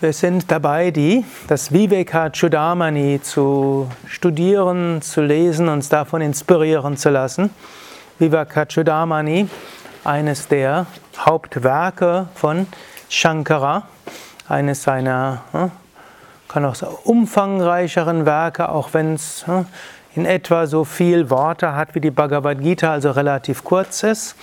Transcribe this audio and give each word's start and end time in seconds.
Wir 0.00 0.12
sind 0.12 0.48
dabei, 0.50 0.92
die, 0.92 1.24
das 1.48 1.72
Viveka 1.72 2.30
Chudamani 2.30 3.20
zu 3.20 3.90
studieren, 4.06 5.02
zu 5.02 5.22
lesen, 5.22 5.68
uns 5.68 5.88
davon 5.88 6.20
inspirieren 6.20 6.96
zu 6.96 7.10
lassen. 7.10 7.50
Viveka 8.20 8.66
Chudamani, 8.66 9.48
eines 10.04 10.46
der 10.46 10.86
Hauptwerke 11.18 12.28
von 12.34 12.68
Shankara, 13.08 13.88
eines 14.48 14.84
seiner 14.84 15.42
hm, 15.50 15.72
kann 16.48 16.64
auch 16.64 16.76
umfangreicheren 17.04 18.26
Werke, 18.26 18.70
auch 18.70 18.94
wenn 18.94 19.14
es 19.14 19.46
hm, 19.46 19.66
in 20.14 20.26
etwa 20.26 20.66
so 20.66 20.84
viel 20.84 21.30
Worte 21.30 21.74
hat 21.74 21.94
wie 21.94 22.00
die 22.00 22.10
Bhagavad 22.10 22.60
Gita, 22.60 22.92
also 22.92 23.10
relativ 23.10 23.62
kurz 23.62 24.02
ist. 24.02 24.34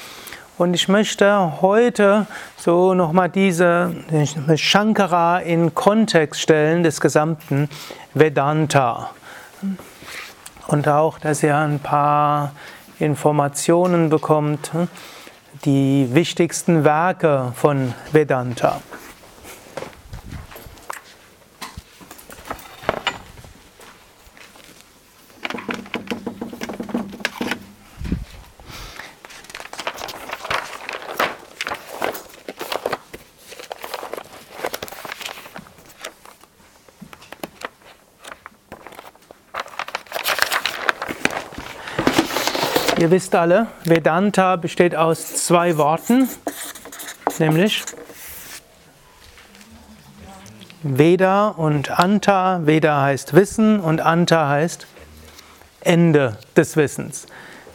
Und 0.58 0.74
ich 0.74 0.88
möchte 0.88 1.62
heute 1.62 2.28
so 2.56 2.94
nochmal 2.94 3.28
diese 3.28 3.94
Shankara 4.56 5.40
in 5.40 5.76
Kontext 5.76 6.40
stellen 6.40 6.84
des 6.84 7.02
gesamten 7.02 7.68
Vedanta. 8.14 9.10
Und 10.68 10.88
auch, 10.88 11.20
dass 11.20 11.44
ihr 11.44 11.58
ein 11.58 11.80
paar 11.80 12.54
Informationen 13.00 14.10
bekommt, 14.10 14.72
die 15.66 16.08
wichtigsten 16.14 16.86
Werke 16.86 17.52
von 17.56 17.94
Vedanta. 18.14 18.80
Ihr 43.06 43.12
wisst 43.12 43.36
alle, 43.36 43.68
Vedanta 43.84 44.56
besteht 44.56 44.96
aus 44.96 45.46
zwei 45.46 45.78
Worten, 45.78 46.28
nämlich 47.38 47.84
Veda 50.82 51.50
und 51.50 52.00
Anta. 52.00 52.62
Veda 52.66 53.04
heißt 53.04 53.36
Wissen 53.36 53.80
und 53.80 54.02
Anta 54.02 54.50
heißt 54.50 54.88
Ende 55.82 56.40
des 56.58 56.78
Wissens. 56.78 57.28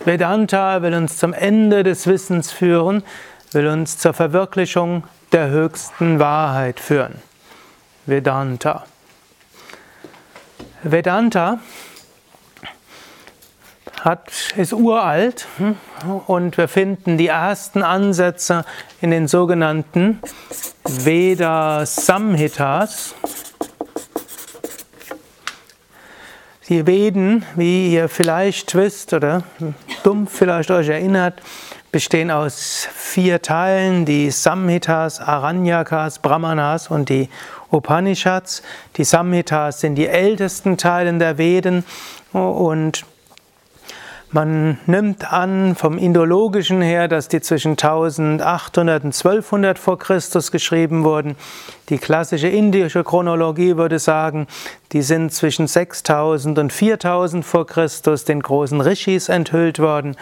Vedanta 0.04 0.82
will 0.82 0.94
uns 0.94 1.18
zum 1.18 1.32
Ende 1.32 1.84
des 1.84 2.08
Wissens 2.08 2.50
führen, 2.50 3.04
will 3.52 3.68
uns 3.68 3.98
zur 3.98 4.14
Verwirklichung 4.14 5.04
der 5.30 5.48
höchsten 5.50 6.18
Wahrheit 6.18 6.80
führen. 6.80 7.22
Vedanta. 8.04 8.84
Vedanta 10.82 11.60
hat, 14.04 14.30
ist 14.56 14.72
uralt 14.72 15.46
und 16.26 16.56
wir 16.56 16.68
finden 16.68 17.18
die 17.18 17.28
ersten 17.28 17.82
Ansätze 17.82 18.64
in 19.00 19.10
den 19.10 19.28
sogenannten 19.28 20.20
Veda 20.84 21.84
Samhitas. 21.86 23.14
Die 26.68 26.86
Veden, 26.86 27.44
wie 27.56 27.92
ihr 27.92 28.08
vielleicht 28.08 28.74
wisst 28.74 29.12
oder 29.12 29.42
dumpf 30.04 30.36
vielleicht 30.38 30.70
euch 30.70 30.88
erinnert, 30.88 31.42
bestehen 31.90 32.30
aus 32.30 32.86
vier 32.94 33.42
Teilen, 33.42 34.04
die 34.04 34.30
Samhitas, 34.30 35.20
Aranyakas, 35.20 36.20
Brahmanas 36.20 36.88
und 36.88 37.08
die 37.08 37.28
Upanishads. 37.70 38.62
Die 38.96 39.04
Samhitas 39.04 39.80
sind 39.80 39.96
die 39.96 40.06
ältesten 40.06 40.76
Teile 40.76 41.12
der 41.18 41.38
Veden 41.38 41.84
und 42.32 43.04
man 44.32 44.78
nimmt 44.86 45.32
an 45.32 45.74
vom 45.74 45.98
Indologischen 45.98 46.82
her, 46.82 47.08
dass 47.08 47.28
die 47.28 47.40
zwischen 47.40 47.72
1800 47.72 49.04
und 49.04 49.14
1200 49.14 49.78
vor 49.78 49.98
Christus 49.98 50.52
geschrieben 50.52 51.04
wurden. 51.04 51.36
Die 51.88 51.98
klassische 51.98 52.48
indische 52.48 53.02
Chronologie 53.02 53.76
würde 53.76 53.98
sagen, 53.98 54.46
die 54.92 55.02
sind 55.02 55.32
zwischen 55.32 55.66
6000 55.66 56.58
und 56.58 56.72
4000 56.72 57.44
vor 57.44 57.66
Christus 57.66 58.24
den 58.24 58.40
großen 58.40 58.80
Rishis 58.80 59.28
enthüllt 59.28 59.80
worden. 59.80 60.16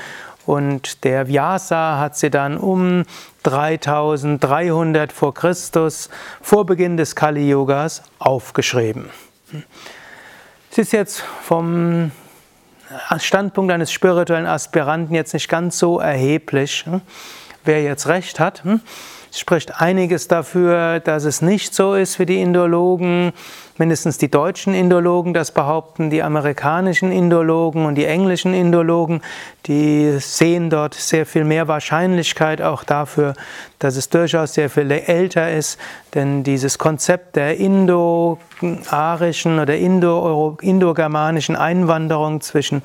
Und 0.46 1.04
der 1.04 1.28
Vyasa 1.28 1.98
hat 1.98 2.16
sie 2.16 2.30
dann 2.30 2.56
um 2.56 3.04
3300 3.42 5.12
vor 5.12 5.34
Christus, 5.34 6.08
vor 6.40 6.64
Beginn 6.64 6.96
des 6.96 7.14
Kali 7.14 7.50
Yugas, 7.50 8.02
aufgeschrieben. 8.18 9.10
Es 10.70 10.78
ist 10.78 10.92
jetzt 10.92 11.22
vom 11.42 12.10
Standpunkt 13.18 13.72
eines 13.72 13.92
spirituellen 13.92 14.46
Aspiranten 14.46 15.14
jetzt 15.14 15.34
nicht 15.34 15.48
ganz 15.48 15.78
so 15.78 15.98
erheblich, 15.98 16.84
hm? 16.84 17.00
wer 17.64 17.82
jetzt 17.82 18.06
recht 18.06 18.40
hat. 18.40 18.64
Hm? 18.64 18.80
Spricht 19.30 19.80
einiges 19.80 20.26
dafür, 20.26 21.00
dass 21.00 21.24
es 21.24 21.42
nicht 21.42 21.74
so 21.74 21.94
ist 21.94 22.18
wie 22.18 22.26
die 22.26 22.40
Indologen, 22.40 23.32
mindestens 23.78 24.18
die 24.18 24.30
deutschen 24.30 24.74
Indologen 24.74 25.34
das 25.34 25.52
behaupten, 25.52 26.10
die 26.10 26.22
amerikanischen 26.22 27.12
Indologen 27.12 27.86
und 27.86 27.94
die 27.94 28.04
englischen 28.04 28.54
Indologen, 28.54 29.22
die 29.66 30.18
sehen 30.18 30.70
dort 30.70 30.94
sehr 30.94 31.26
viel 31.26 31.44
mehr 31.44 31.68
Wahrscheinlichkeit 31.68 32.62
auch 32.62 32.84
dafür, 32.84 33.34
dass 33.78 33.96
es 33.96 34.08
durchaus 34.08 34.54
sehr 34.54 34.70
viel 34.70 34.90
älter 34.90 35.52
ist, 35.52 35.78
denn 36.14 36.42
dieses 36.42 36.78
Konzept 36.78 37.36
der 37.36 37.58
indo-arischen 37.58 39.58
oder 39.58 39.76
indo-germanischen 39.76 41.56
Einwanderung 41.56 42.40
zwischen 42.40 42.82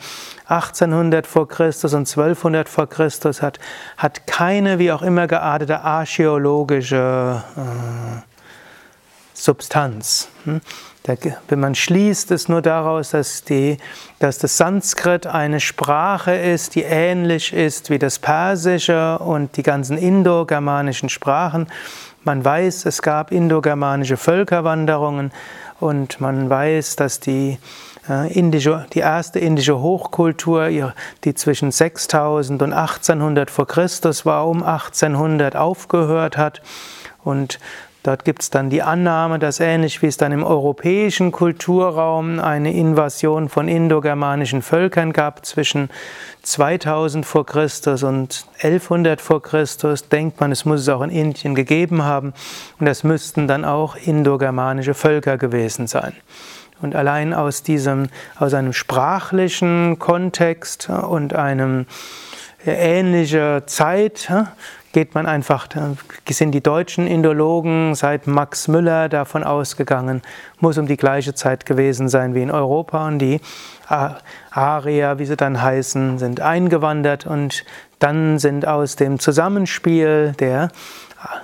1800 0.47 1.25
vor 1.25 1.47
Christus 1.47 1.93
und 1.93 2.07
1200 2.07 2.69
vor 2.69 2.87
Christus 2.87 3.41
hat, 3.41 3.59
hat 3.97 4.27
keine 4.27 4.77
wie 4.77 4.91
auch 4.91 5.01
immer 5.01 5.27
geartete 5.27 5.81
archäologische 5.81 7.43
äh, 7.55 8.32
Substanz. 9.43 10.29
Hm? 10.45 10.61
Wenn 11.49 11.59
man 11.59 11.75
schließt 11.75 12.31
es 12.31 12.47
nur 12.47 12.61
daraus, 12.61 13.09
dass, 13.09 13.43
die, 13.43 13.77
dass 14.19 14.37
das 14.37 14.55
Sanskrit 14.55 15.27
eine 15.27 15.59
Sprache 15.59 16.33
ist, 16.33 16.75
die 16.75 16.83
ähnlich 16.83 17.51
ist 17.51 17.89
wie 17.89 17.99
das 17.99 18.19
Persische 18.19 19.19
und 19.19 19.57
die 19.57 19.63
ganzen 19.63 19.97
indogermanischen 19.97 21.09
Sprachen. 21.09 21.67
Man 22.23 22.45
weiß, 22.45 22.85
es 22.85 23.01
gab 23.01 23.33
indogermanische 23.33 24.15
Völkerwanderungen 24.15 25.33
und 25.81 26.21
man 26.21 26.49
weiß, 26.49 26.95
dass 26.95 27.19
die, 27.19 27.57
äh, 28.09 28.31
indische, 28.31 28.85
die 28.93 28.99
erste 28.99 29.39
indische 29.39 29.81
Hochkultur, 29.81 30.93
die 31.25 31.33
zwischen 31.35 31.69
6000 31.69 32.61
und 32.61 32.71
1800 32.71 33.51
vor 33.51 33.67
Christus 33.67 34.25
war, 34.25 34.47
um 34.47 34.63
1800 34.63 35.57
aufgehört 35.57 36.37
hat. 36.37 36.61
Und 37.25 37.59
Dort 38.03 38.25
gibt 38.25 38.41
es 38.41 38.49
dann 38.49 38.69
die 38.69 38.83
Annahme, 38.83 39.39
dass 39.39 39.61
ähnlich 39.61 40.01
wie 40.01 40.07
es 40.07 40.17
dann 40.17 40.33
im 40.33 40.43
europäischen 40.43 41.31
Kulturraum 41.31 42.37
eine 42.39 42.73
Invasion 42.73 43.47
von 43.47 43.69
indogermanischen 43.69 44.61
Völkern 44.61 45.13
gab 45.13 45.45
zwischen 45.45 45.89
2000 46.41 47.25
vor 47.25 47.45
Christus 47.45 48.03
und 48.03 48.45
1100 48.55 49.21
vor 49.21 49.41
Christus, 49.41 50.09
denkt 50.09 50.41
man, 50.41 50.51
es 50.51 50.65
muss 50.65 50.81
es 50.81 50.89
auch 50.89 51.01
in 51.01 51.09
Indien 51.09 51.55
gegeben 51.55 52.03
haben 52.03 52.33
und 52.77 52.87
das 52.87 53.05
müssten 53.05 53.47
dann 53.47 53.63
auch 53.63 53.95
indogermanische 53.95 54.95
Völker 54.95 55.37
gewesen 55.37 55.87
sein. 55.87 56.13
Und 56.81 56.95
allein 56.95 57.33
aus 57.33 57.63
diesem, 57.63 58.09
aus 58.37 58.53
einem 58.53 58.73
sprachlichen 58.73 59.97
Kontext 59.97 60.89
und 60.89 61.33
einem 61.33 61.85
ähnlicher 62.65 63.65
Zeit 63.67 64.31
geht 64.93 65.15
man 65.15 65.25
einfach, 65.25 65.67
sind 66.29 66.51
die 66.51 66.61
deutschen 66.61 67.07
Indologen 67.07 67.95
seit 67.95 68.27
Max 68.27 68.67
Müller 68.67 69.09
davon 69.09 69.43
ausgegangen, 69.43 70.21
muss 70.59 70.77
um 70.77 70.85
die 70.85 70.97
gleiche 70.97 71.33
Zeit 71.33 71.65
gewesen 71.65 72.09
sein 72.09 72.35
wie 72.35 72.43
in 72.43 72.51
Europa 72.51 73.07
und 73.07 73.19
die 73.19 73.41
Arier, 74.51 75.17
wie 75.19 75.25
sie 75.25 75.35
dann 75.35 75.61
heißen, 75.61 76.19
sind 76.19 76.41
eingewandert 76.41 77.25
und 77.25 77.65
dann 77.99 78.37
sind 78.37 78.67
aus 78.67 78.95
dem 78.95 79.19
Zusammenspiel 79.19 80.33
der 80.39 80.69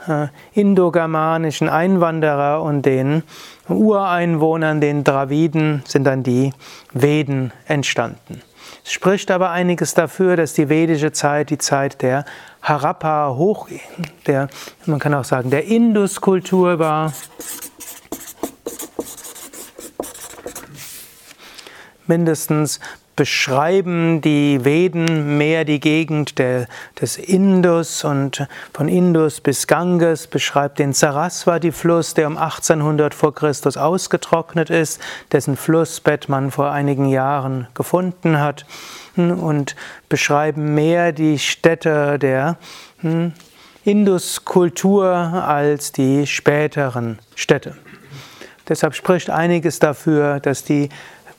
äh, 0.08 0.28
indogermanischen 0.54 1.70
Einwanderer 1.70 2.62
und 2.62 2.86
den 2.86 3.24
Ureinwohnern, 3.68 4.82
den 4.82 5.04
Draviden, 5.04 5.84
sind 5.86 6.04
dann 6.04 6.24
die 6.24 6.54
Veden 6.94 7.52
entstanden. 7.66 8.42
Spricht 8.90 9.30
aber 9.30 9.52
einiges 9.52 9.94
dafür, 9.94 10.36
dass 10.36 10.54
die 10.54 10.68
vedische 10.68 11.12
Zeit 11.12 11.52
die 11.52 11.60
Zeit 11.60 12.02
der 12.02 12.26
Harappa 12.64 13.36
hoch, 13.36 13.70
der, 14.26 14.50
man 14.88 14.98
kann 14.98 15.14
auch 15.14 15.24
sagen, 15.24 15.52
der 15.52 15.66
Induskultur 15.66 16.80
war. 16.80 17.14
mindestens 22.10 22.80
beschreiben 23.20 24.22
die 24.22 24.64
Veden 24.64 25.38
mehr 25.38 25.66
die 25.66 25.82
Gegend 25.82 26.40
der, 26.40 26.68
des 27.02 27.18
Indus 27.18 28.06
und 28.06 28.48
von 28.74 28.88
Indus 28.88 29.42
bis 29.42 29.68
Ganges, 29.68 30.28
beschreibt 30.28 30.80
den 30.80 30.94
Saraswati-Fluss, 30.94 32.14
der 32.14 32.28
um 32.28 32.38
1800 32.38 33.14
vor 33.14 33.36
Christus 33.36 33.76
ausgetrocknet 33.76 34.70
ist, 34.70 35.02
dessen 35.34 35.58
Flussbett 35.58 36.30
man 36.30 36.50
vor 36.50 36.72
einigen 36.72 37.10
Jahren 37.10 37.68
gefunden 37.74 38.40
hat 38.40 38.66
hm, 39.16 39.38
und 39.38 39.76
beschreiben 40.08 40.74
mehr 40.74 41.12
die 41.12 41.40
Städte 41.40 42.18
der 42.20 42.56
hm, 43.00 43.34
Induskultur 43.84 45.10
als 45.10 45.92
die 45.92 46.26
späteren 46.26 47.20
Städte. 47.36 47.76
Deshalb 48.70 48.94
spricht 48.94 49.30
einiges 49.30 49.80
dafür, 49.80 50.40
dass 50.40 50.64
die 50.64 50.88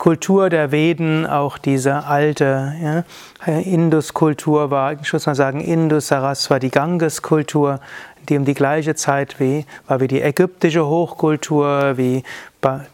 Kultur 0.00 0.48
der 0.48 0.72
Veden 0.72 1.26
auch 1.26 1.58
diese 1.58 2.04
alte 2.04 3.04
ja, 3.46 3.52
Indus-Kultur 3.58 4.70
war. 4.70 4.94
Ich 4.94 5.12
muss 5.12 5.26
mal 5.26 5.34
sagen, 5.34 5.60
Indus-Saraswati 5.60 6.70
Ganges-Kultur, 6.70 7.80
die 8.26 8.38
um 8.38 8.46
die 8.46 8.54
gleiche 8.54 8.94
Zeit 8.94 9.38
wie, 9.40 9.66
war 9.86 10.00
wie 10.00 10.08
die 10.08 10.22
ägyptische 10.22 10.86
Hochkultur, 10.86 11.98
wie 11.98 12.22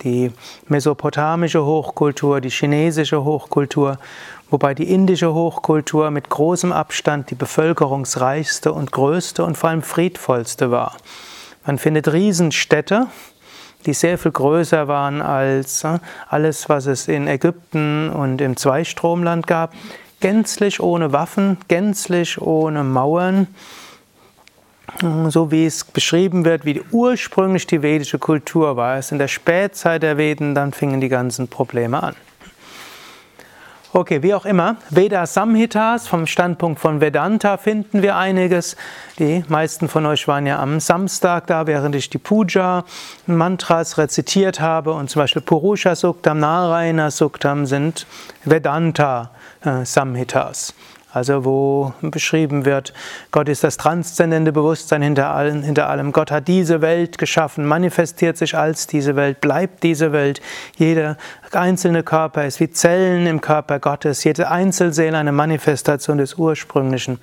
die 0.02 0.32
mesopotamische 0.66 1.64
Hochkultur, 1.64 2.40
die 2.40 2.50
chinesische 2.50 3.22
Hochkultur, 3.22 3.98
wobei 4.50 4.74
die 4.74 4.92
indische 4.92 5.32
Hochkultur 5.32 6.10
mit 6.10 6.28
großem 6.28 6.72
Abstand 6.72 7.30
die 7.30 7.36
bevölkerungsreichste 7.36 8.72
und 8.72 8.90
größte 8.90 9.44
und 9.44 9.56
vor 9.56 9.70
allem 9.70 9.82
friedvollste 9.82 10.72
war. 10.72 10.96
Man 11.64 11.78
findet 11.78 12.12
Riesenstädte, 12.12 13.06
die 13.86 13.94
sehr 13.94 14.18
viel 14.18 14.32
größer 14.32 14.88
waren 14.88 15.22
als 15.22 15.84
äh, 15.84 15.98
alles, 16.28 16.68
was 16.68 16.86
es 16.86 17.08
in 17.08 17.26
Ägypten 17.28 18.10
und 18.10 18.40
im 18.40 18.56
Zweistromland 18.56 19.46
gab, 19.46 19.72
gänzlich 20.20 20.80
ohne 20.80 21.12
Waffen, 21.12 21.58
gänzlich 21.68 22.40
ohne 22.40 22.84
Mauern, 22.84 23.46
äh, 25.02 25.30
so 25.30 25.50
wie 25.50 25.66
es 25.66 25.84
beschrieben 25.84 26.44
wird, 26.44 26.64
wie 26.64 26.82
ursprünglich 26.90 27.66
die 27.66 27.82
vedische 27.82 28.18
Kultur 28.18 28.76
war. 28.76 28.98
Es 28.98 29.12
in 29.12 29.18
der 29.18 29.28
Spätzeit 29.28 30.02
der 30.02 30.18
Veden, 30.18 30.54
dann 30.54 30.72
fingen 30.72 31.00
die 31.00 31.08
ganzen 31.08 31.48
Probleme 31.48 32.02
an. 32.02 32.16
Okay, 33.96 34.22
wie 34.22 34.34
auch 34.34 34.44
immer, 34.44 34.76
Veda 34.90 35.24
Samhitas, 35.24 36.06
vom 36.06 36.26
Standpunkt 36.26 36.78
von 36.78 37.00
Vedanta 37.00 37.56
finden 37.56 38.02
wir 38.02 38.16
einiges. 38.18 38.76
Die 39.18 39.42
meisten 39.48 39.88
von 39.88 40.04
euch 40.04 40.28
waren 40.28 40.44
ja 40.44 40.60
am 40.60 40.80
Samstag 40.80 41.46
da, 41.46 41.66
während 41.66 41.94
ich 41.94 42.10
die 42.10 42.18
Puja 42.18 42.84
Mantras 43.26 43.96
rezitiert 43.96 44.60
habe 44.60 44.92
und 44.92 45.08
zum 45.08 45.20
Beispiel 45.20 45.40
Purusha 45.40 45.96
Suktam, 45.96 46.40
Narayana 46.40 47.10
Suktam 47.10 47.64
sind 47.64 48.06
Vedanta 48.44 49.30
äh, 49.64 49.86
Samhitas. 49.86 50.74
Also 51.16 51.46
wo 51.46 51.94
beschrieben 52.02 52.66
wird, 52.66 52.92
Gott 53.30 53.48
ist 53.48 53.64
das 53.64 53.78
transzendente 53.78 54.52
Bewusstsein 54.52 55.00
hinter 55.00 55.30
allem, 55.30 55.62
hinter 55.62 55.88
allem. 55.88 56.12
Gott 56.12 56.30
hat 56.30 56.46
diese 56.46 56.82
Welt 56.82 57.16
geschaffen, 57.16 57.64
manifestiert 57.64 58.36
sich 58.36 58.54
als 58.54 58.86
diese 58.86 59.16
Welt, 59.16 59.40
bleibt 59.40 59.82
diese 59.82 60.12
Welt. 60.12 60.42
Jeder 60.76 61.16
einzelne 61.52 62.02
Körper 62.02 62.44
ist 62.44 62.60
wie 62.60 62.70
Zellen 62.70 63.26
im 63.26 63.40
Körper 63.40 63.78
Gottes, 63.78 64.24
jede 64.24 64.50
Einzelseele 64.50 65.16
eine 65.16 65.32
Manifestation 65.32 66.18
des 66.18 66.34
ursprünglichen 66.34 67.18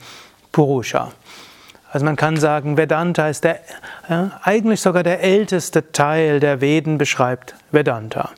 Purusha. 0.52 1.12
Also 1.92 2.04
man 2.04 2.16
kann 2.16 2.38
sagen, 2.38 2.78
Vedanta 2.78 3.28
ist 3.28 3.44
der, 3.44 3.60
ja, 4.10 4.32
eigentlich 4.42 4.82
sogar 4.82 5.04
der 5.04 5.22
älteste 5.22 5.92
Teil 5.92 6.40
der 6.40 6.62
Veden 6.62 6.98
beschreibt 6.98 7.54
Vedanta. 7.70 8.32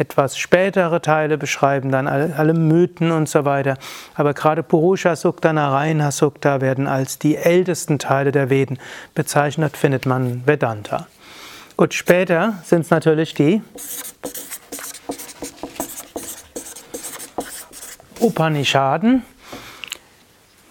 Etwas 0.00 0.38
spätere 0.38 1.02
Teile 1.02 1.36
beschreiben 1.36 1.92
dann 1.92 2.08
alle, 2.08 2.34
alle 2.34 2.54
Mythen 2.54 3.12
und 3.12 3.28
so 3.28 3.44
weiter. 3.44 3.76
Aber 4.14 4.32
gerade 4.32 4.62
Purusha 4.62 5.14
Sukta, 5.14 5.52
Narayana 5.52 6.10
Sukta 6.10 6.62
werden 6.62 6.86
als 6.86 7.18
die 7.18 7.36
ältesten 7.36 7.98
Teile 7.98 8.32
der 8.32 8.48
Veden 8.48 8.78
bezeichnet, 9.14 9.76
findet 9.76 10.06
man 10.06 10.46
Vedanta. 10.46 11.06
Gut, 11.76 11.92
später 11.92 12.54
sind 12.64 12.80
es 12.80 12.90
natürlich 12.90 13.34
die 13.34 13.60
Upanishaden. 18.20 19.22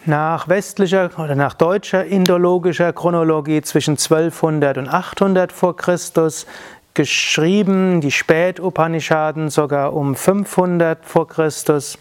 Nach 0.06 0.48
westlicher 0.48 1.12
oder 1.20 1.36
nach 1.36 1.54
deutscher 1.54 2.04
indologischer 2.04 2.94
Chronologie 2.94 3.62
zwischen 3.62 3.92
1200 3.92 4.80
und 4.80 4.88
800 4.88 5.52
vor 5.52 5.76
Christus 5.76 6.48
geschrieben, 6.94 8.02
die 8.02 8.12
Spät-Upanishaden 8.12 9.50
sogar 9.50 9.94
um 9.94 10.16
500 10.16 11.06
vor 11.06 11.28
Christus. 11.28 11.98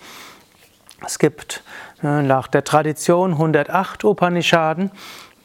Es 1.05 1.19
gibt 1.19 1.63
äh, 2.03 2.23
nach 2.23 2.49
der 2.49 2.65
Tradition 2.65 3.33
108 3.33 4.05
Upanishaden, 4.05 4.91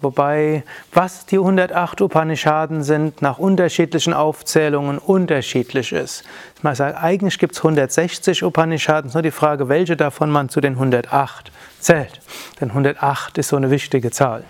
wobei 0.02 0.64
was 0.92 1.26
die 1.26 1.38
108 1.38 2.02
Upanishaden 2.02 2.84
sind, 2.84 3.22
nach 3.22 3.38
unterschiedlichen 3.38 4.14
Aufzählungen 4.14 4.98
unterschiedlich 4.98 5.92
ist. 5.92 6.24
Man 6.62 6.76
sagt, 6.76 7.02
eigentlich 7.02 7.40
gibt 7.40 7.54
es 7.54 7.60
160 7.60 8.44
Upanishaden, 8.44 9.12
nur 9.14 9.22
die 9.22 9.32
Frage, 9.32 9.70
welche 9.70 9.96
davon 9.96 10.30
man 10.30 10.50
zu 10.50 10.62
den 10.62 10.74
108 10.74 11.52
zählt. 11.80 12.22
Denn 12.60 12.70
108 12.70 13.38
ist 13.38 13.50
so 13.50 13.56
eine 13.56 13.70
wichtige 13.70 14.12
Zahl. 14.12 14.44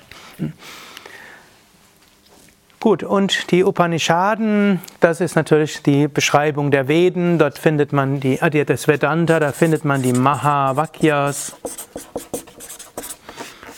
Gut, 2.84 3.02
und 3.02 3.50
die 3.52 3.64
Upanishaden, 3.64 4.82
das 5.00 5.22
ist 5.22 5.38
natürlich 5.38 5.82
die 5.84 6.10
Beschreibung 6.10 6.70
der 6.70 6.90
Veden. 6.90 7.38
Dort 7.38 7.58
findet 7.58 7.94
man 7.94 8.20
die, 8.20 8.38
das 8.66 8.90
Vedanta, 8.90 9.40
da 9.40 9.54
findet 9.54 9.86
man 9.86 10.02
die 10.02 10.12
Mahavakyas. 10.12 11.56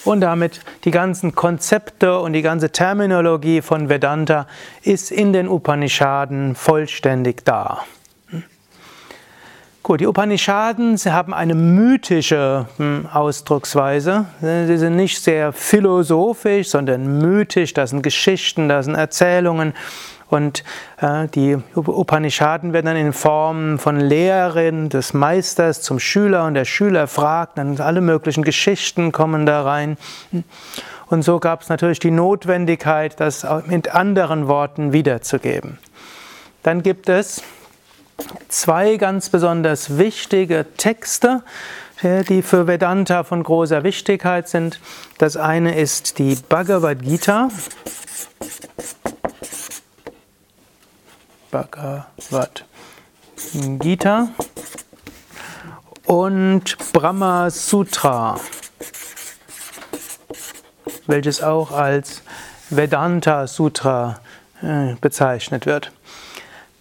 Und 0.05 0.21
damit 0.21 0.61
die 0.85 0.89
ganzen 0.89 1.35
Konzepte 1.35 2.17
und 2.17 2.33
die 2.33 2.41
ganze 2.41 2.71
Terminologie 2.71 3.61
von 3.61 3.89
Vedanta 3.89 4.47
ist 4.81 5.11
in 5.11 5.33
den 5.33 5.49
Upanishaden 5.49 6.55
vollständig 6.55 7.45
da. 7.45 7.83
Gut, 9.85 9.99
die 9.99 10.07
Upanishaden 10.07 10.97
sie 10.97 11.11
haben 11.11 11.31
eine 11.31 11.53
mythische 11.53 12.65
hm, 12.77 13.05
Ausdrucksweise. 13.13 14.25
Sie 14.41 14.77
sind 14.79 14.95
nicht 14.95 15.21
sehr 15.21 15.53
philosophisch, 15.53 16.69
sondern 16.69 17.19
mythisch. 17.19 17.71
Das 17.75 17.91
sind 17.91 18.01
Geschichten, 18.01 18.67
das 18.67 18.85
sind 18.85 18.95
Erzählungen. 18.95 19.75
Und 20.27 20.63
äh, 20.99 21.27
die 21.27 21.57
Upanishaden 21.75 22.73
werden 22.73 22.87
dann 22.87 22.95
in 22.95 23.13
Form 23.13 23.77
von 23.77 23.99
Lehrerin 23.99 24.89
des 24.89 25.13
Meisters 25.13 25.83
zum 25.83 25.99
Schüler 25.99 26.45
und 26.45 26.55
der 26.55 26.65
Schüler 26.65 27.05
fragt, 27.05 27.59
dann 27.59 27.79
alle 27.79 28.01
möglichen 28.01 28.43
Geschichten 28.43 29.11
kommen 29.11 29.45
da 29.45 29.61
rein. 29.61 29.97
Und 31.11 31.21
so 31.21 31.39
gab 31.39 31.61
es 31.61 31.69
natürlich 31.69 31.99
die 31.99 32.09
Notwendigkeit, 32.09 33.19
das 33.19 33.45
mit 33.67 33.93
anderen 33.93 34.47
Worten 34.47 34.93
wiederzugeben. 34.93 35.77
Dann 36.63 36.81
gibt 36.81 37.07
es 37.07 37.43
zwei 38.49 38.97
ganz 38.97 39.29
besonders 39.29 39.97
wichtige 39.97 40.65
Texte, 40.77 41.43
die 42.03 42.41
für 42.41 42.67
Vedanta 42.67 43.23
von 43.23 43.43
großer 43.43 43.83
Wichtigkeit 43.83 44.47
sind. 44.49 44.79
Das 45.17 45.37
eine 45.37 45.75
ist 45.75 46.19
die 46.19 46.35
Bhagavad 46.35 47.01
Gita. 47.01 47.49
Bhagavad 51.51 52.65
Gita 53.53 54.29
und 56.05 56.77
Brahma 56.93 57.49
Sutra, 57.49 58.39
welches 61.07 61.41
auch 61.41 61.71
als 61.71 62.21
Vedanta 62.69 63.47
Sutra 63.47 64.19
äh, 64.61 64.95
bezeichnet 64.99 65.65
wird. 65.65 65.91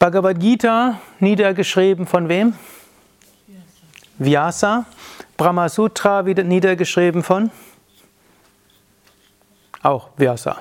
Bhagavad 0.05 0.39
Gita, 0.39 1.01
niedergeschrieben 1.19 2.07
von 2.07 2.29
wem? 2.29 2.53
Vyasa. 4.19 4.85
Brahma 5.39 5.71
Sutra, 5.71 6.27
wieder 6.27 6.43
niedergeschrieben 6.43 7.23
von? 7.23 7.51
Auch 9.83 10.11
Vyasa. 10.19 10.59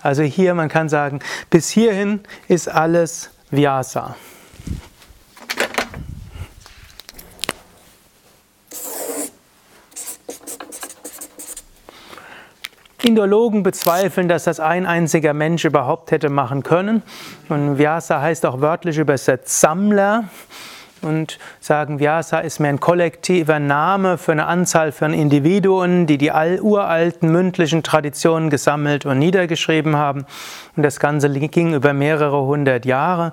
Also 0.00 0.22
hier, 0.22 0.54
man 0.54 0.68
kann 0.68 0.88
sagen, 0.88 1.18
bis 1.50 1.70
hierhin 1.70 2.20
ist 2.46 2.68
alles 2.68 3.30
Vyasa. 3.50 4.14
Indologen 13.08 13.62
bezweifeln, 13.62 14.28
dass 14.28 14.44
das 14.44 14.60
ein 14.60 14.84
einziger 14.84 15.32
Mensch 15.32 15.64
überhaupt 15.64 16.10
hätte 16.10 16.28
machen 16.28 16.62
können. 16.62 17.02
Und 17.48 17.78
Vyasa 17.78 18.20
heißt 18.20 18.44
auch 18.44 18.60
wörtlich 18.60 18.98
übersetzt 18.98 19.60
Sammler 19.60 20.24
und 21.00 21.38
sagen, 21.58 22.00
Vyasa 22.00 22.40
ist 22.40 22.58
mehr 22.58 22.68
ein 22.68 22.80
kollektiver 22.80 23.60
Name 23.60 24.18
für 24.18 24.32
eine 24.32 24.44
Anzahl 24.44 24.92
von 24.92 25.14
Individuen, 25.14 26.06
die 26.06 26.18
die 26.18 26.30
uralten 26.60 27.32
mündlichen 27.32 27.82
Traditionen 27.82 28.50
gesammelt 28.50 29.06
und 29.06 29.18
niedergeschrieben 29.18 29.96
haben. 29.96 30.26
Und 30.76 30.82
das 30.82 31.00
Ganze 31.00 31.30
ging 31.30 31.72
über 31.72 31.94
mehrere 31.94 32.42
hundert 32.42 32.84
Jahre. 32.84 33.32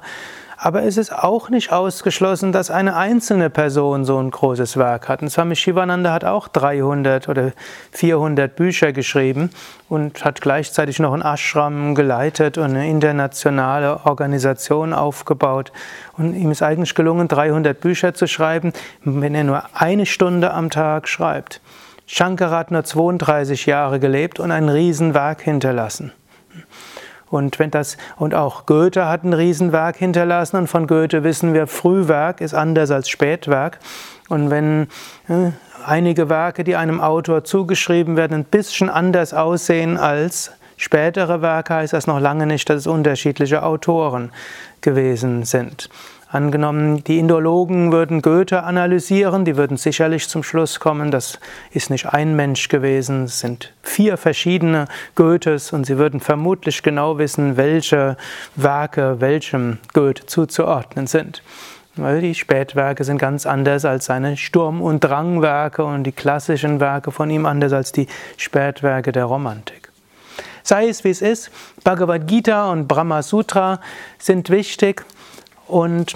Aber 0.65 0.81
es 0.81 0.97
ist 0.97 1.13
auch 1.13 1.49
nicht 1.49 1.71
ausgeschlossen, 1.71 2.51
dass 2.51 2.71
eine 2.71 2.95
einzelne 2.95 3.51
Person 3.51 4.03
so 4.03 4.17
ein 4.17 4.31
großes 4.31 4.77
Werk 4.77 5.07
hat. 5.07 5.21
Und 5.21 5.29
Swami 5.29 5.55
Shivananda 5.55 6.11
hat 6.11 6.25
auch 6.25 6.47
300 6.47 7.29
oder 7.29 7.51
400 7.91 8.55
Bücher 8.55 8.91
geschrieben 8.91 9.51
und 9.89 10.25
hat 10.25 10.41
gleichzeitig 10.41 10.97
noch 10.97 11.13
ein 11.13 11.21
Ashram 11.21 11.93
geleitet 11.93 12.57
und 12.57 12.71
eine 12.71 12.89
internationale 12.89 14.07
Organisation 14.07 14.91
aufgebaut. 14.91 15.71
Und 16.17 16.33
ihm 16.33 16.49
ist 16.49 16.63
eigentlich 16.63 16.95
gelungen, 16.95 17.27
300 17.27 17.79
Bücher 17.79 18.15
zu 18.15 18.25
schreiben, 18.25 18.73
wenn 19.03 19.35
er 19.35 19.43
nur 19.43 19.61
eine 19.75 20.07
Stunde 20.07 20.51
am 20.51 20.71
Tag 20.71 21.07
schreibt. 21.07 21.61
Shankara 22.07 22.57
hat 22.57 22.71
nur 22.71 22.83
32 22.83 23.67
Jahre 23.67 23.99
gelebt 23.99 24.39
und 24.39 24.49
ein 24.49 24.67
Riesenwerk 24.67 25.41
hinterlassen. 25.41 26.11
Und 27.35 27.59
wenn 27.59 27.69
das, 27.69 27.97
und 28.15 28.33
auch 28.33 28.65
Goethe 28.65 29.07
hat 29.07 29.23
ein 29.23 29.33
Riesenwerk 29.33 29.97
hinterlassen 29.97 30.55
und 30.55 30.67
von 30.67 30.87
Goethe 30.87 31.23
wissen 31.23 31.53
wir, 31.53 31.67
Frühwerk 31.67 32.39
ist 32.39 32.53
anders 32.53 32.91
als 32.91 33.09
Spätwerk. 33.09 33.79
Und 34.29 34.49
wenn 34.49 34.87
äh, 35.27 35.51
einige 35.85 36.29
Werke, 36.29 36.63
die 36.63 36.77
einem 36.77 37.01
Autor 37.01 37.43
zugeschrieben 37.43 38.15
werden, 38.15 38.33
ein 38.37 38.45
bisschen 38.45 38.89
anders 38.89 39.33
aussehen 39.33 39.97
als 39.97 40.51
spätere 40.77 41.41
Werke, 41.41 41.75
heißt 41.75 41.93
das 41.93 42.07
noch 42.07 42.19
lange 42.19 42.45
nicht, 42.45 42.69
dass 42.69 42.77
es 42.77 42.87
unterschiedliche 42.87 43.63
Autoren 43.63 44.31
gewesen 44.79 45.43
sind. 45.43 45.89
Angenommen, 46.35 47.01
die 47.01 47.17
Indologen 47.17 47.93
würden 47.93 48.21
Goethe 48.21 48.63
analysieren, 48.63 49.45
die 49.45 49.55
würden 49.55 49.77
sicherlich 49.77 50.27
zum 50.27 50.43
Schluss 50.43 50.81
kommen, 50.81 51.09
das 51.09 51.39
ist 51.71 51.89
nicht 51.89 52.07
ein 52.07 52.35
Mensch 52.35 52.67
gewesen, 52.67 53.23
es 53.23 53.39
sind 53.39 53.71
vier 53.81 54.17
verschiedene 54.17 54.89
Goethes 55.15 55.71
und 55.71 55.85
sie 55.85 55.97
würden 55.97 56.19
vermutlich 56.19 56.83
genau 56.83 57.17
wissen, 57.19 57.55
welche 57.55 58.17
Werke 58.57 59.21
welchem 59.21 59.77
Goethe 59.93 60.25
zuzuordnen 60.25 61.07
sind. 61.07 61.41
Weil 61.95 62.19
die 62.19 62.35
Spätwerke 62.35 63.05
sind 63.05 63.17
ganz 63.17 63.45
anders 63.45 63.85
als 63.85 64.03
seine 64.03 64.35
Sturm- 64.35 64.81
und 64.81 65.05
Drangwerke 65.05 65.85
und 65.85 66.03
die 66.03 66.11
klassischen 66.11 66.81
Werke 66.81 67.13
von 67.13 67.29
ihm 67.29 67.45
anders 67.45 67.71
als 67.71 67.93
die 67.93 68.07
Spätwerke 68.35 69.13
der 69.13 69.23
Romantik. 69.23 69.89
Sei 70.63 70.89
es 70.89 71.05
wie 71.05 71.11
es 71.11 71.21
ist, 71.21 71.49
Bhagavad 71.85 72.27
Gita 72.27 72.71
und 72.71 72.87
Brahma 72.87 73.21
Sutra 73.21 73.79
sind 74.17 74.49
wichtig, 74.49 75.05
und 75.67 76.15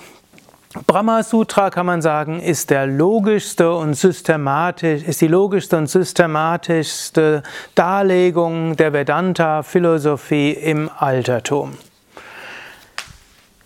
Brahma 0.86 1.24
Sutra 1.24 1.72
kann 1.72 1.88
man 1.88 2.04
sagen, 2.04 2.40
ist 2.40 2.70
der 2.70 2.86
logischste 2.86 3.74
und 3.74 3.96
systematisch, 3.96 5.02
ist 5.02 5.20
die 5.20 5.28
logischste 5.28 5.78
und 5.78 5.88
systematischste 5.88 7.42
Darlegung 7.74 8.76
der 8.76 8.94
Vedanta-Philosophie 8.94 10.52
im 10.52 10.92
Altertum. 10.96 11.76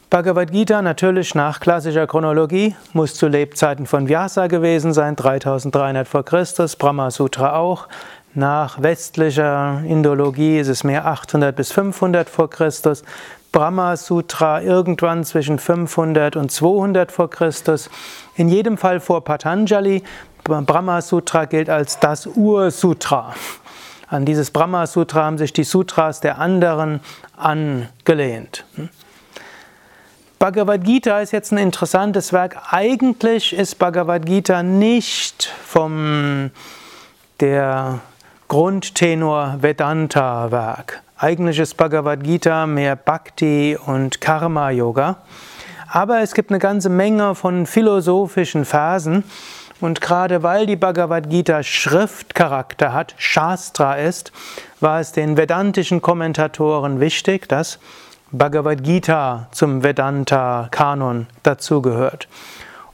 Bhagavad 0.09 0.51
Gita 0.51 0.81
natürlich 0.81 1.35
nach 1.35 1.59
klassischer 1.59 2.07
Chronologie 2.07 2.75
muss 2.93 3.15
zu 3.15 3.27
Lebzeiten 3.27 3.85
von 3.85 4.07
Vyasa 4.07 4.47
gewesen 4.47 4.93
sein, 4.93 5.17
3300 5.17 6.07
vor 6.07 6.23
Christus, 6.23 6.77
Brahma 6.77 7.11
Sutra 7.11 7.55
auch. 7.55 7.87
Nach 8.33 8.81
westlicher 8.81 9.81
Indologie 9.85 10.59
ist 10.59 10.67
es 10.67 10.83
mehr 10.83 11.05
800 11.05 11.55
bis 11.55 11.71
500 11.71 12.29
vor 12.29 12.49
Christus. 12.49 13.03
Brahma 13.53 13.95
Sutra 13.95 14.61
irgendwann 14.63 15.23
zwischen 15.23 15.59
500 15.59 16.35
und 16.35 16.51
200 16.51 17.11
vor 17.11 17.29
Christus. 17.29 17.89
In 18.35 18.49
jedem 18.49 18.77
Fall 18.77 18.99
vor 18.99 19.23
Patanjali. 19.23 20.03
Brahma 20.43 21.01
Sutra 21.01 21.45
gilt 21.45 21.69
als 21.69 21.99
das 21.99 22.25
Ursutra. 22.25 23.35
An 24.09 24.25
dieses 24.25 24.49
Brahma 24.49 24.87
Sutra 24.87 25.23
haben 25.23 25.37
sich 25.37 25.53
die 25.53 25.63
Sutras 25.63 26.19
der 26.19 26.39
anderen 26.39 26.99
angelehnt. 27.37 28.65
Bhagavad 30.39 30.83
Gita 30.83 31.19
ist 31.19 31.31
jetzt 31.31 31.51
ein 31.51 31.59
interessantes 31.59 32.33
Werk. 32.33 32.57
Eigentlich 32.71 33.53
ist 33.53 33.75
Bhagavad 33.77 34.25
Gita 34.25 34.63
nicht 34.63 35.45
vom 35.63 36.49
der 37.39 37.99
Grundtenor 38.47 39.57
Vedanta-Werk. 39.61 41.03
Eigentlich 41.23 41.57
ist 41.59 41.77
Bhagavad 41.77 42.21
Gita 42.21 42.67
mehr 42.67 42.97
Bhakti 42.97 43.77
und 43.85 44.19
Karma 44.19 44.71
Yoga. 44.71 45.19
Aber 45.87 46.19
es 46.19 46.33
gibt 46.33 46.49
eine 46.49 46.59
ganze 46.59 46.89
Menge 46.89 47.33
von 47.33 47.65
philosophischen 47.65 48.65
Phasen. 48.65 49.23
Und 49.79 50.01
gerade 50.01 50.43
weil 50.43 50.65
die 50.65 50.75
Bhagavad 50.75 51.29
Gita 51.29 51.63
Schriftcharakter 51.63 52.91
hat, 52.91 53.15
Shastra 53.17 53.95
ist, 53.95 54.33
war 54.81 54.99
es 54.99 55.13
den 55.13 55.37
vedantischen 55.37 56.01
Kommentatoren 56.01 56.99
wichtig, 56.99 57.47
dass 57.47 57.79
Bhagavad 58.33 58.83
Gita 58.83 59.47
zum 59.53 59.81
Vedanta-Kanon 59.81 61.27
dazugehört. 61.41 62.27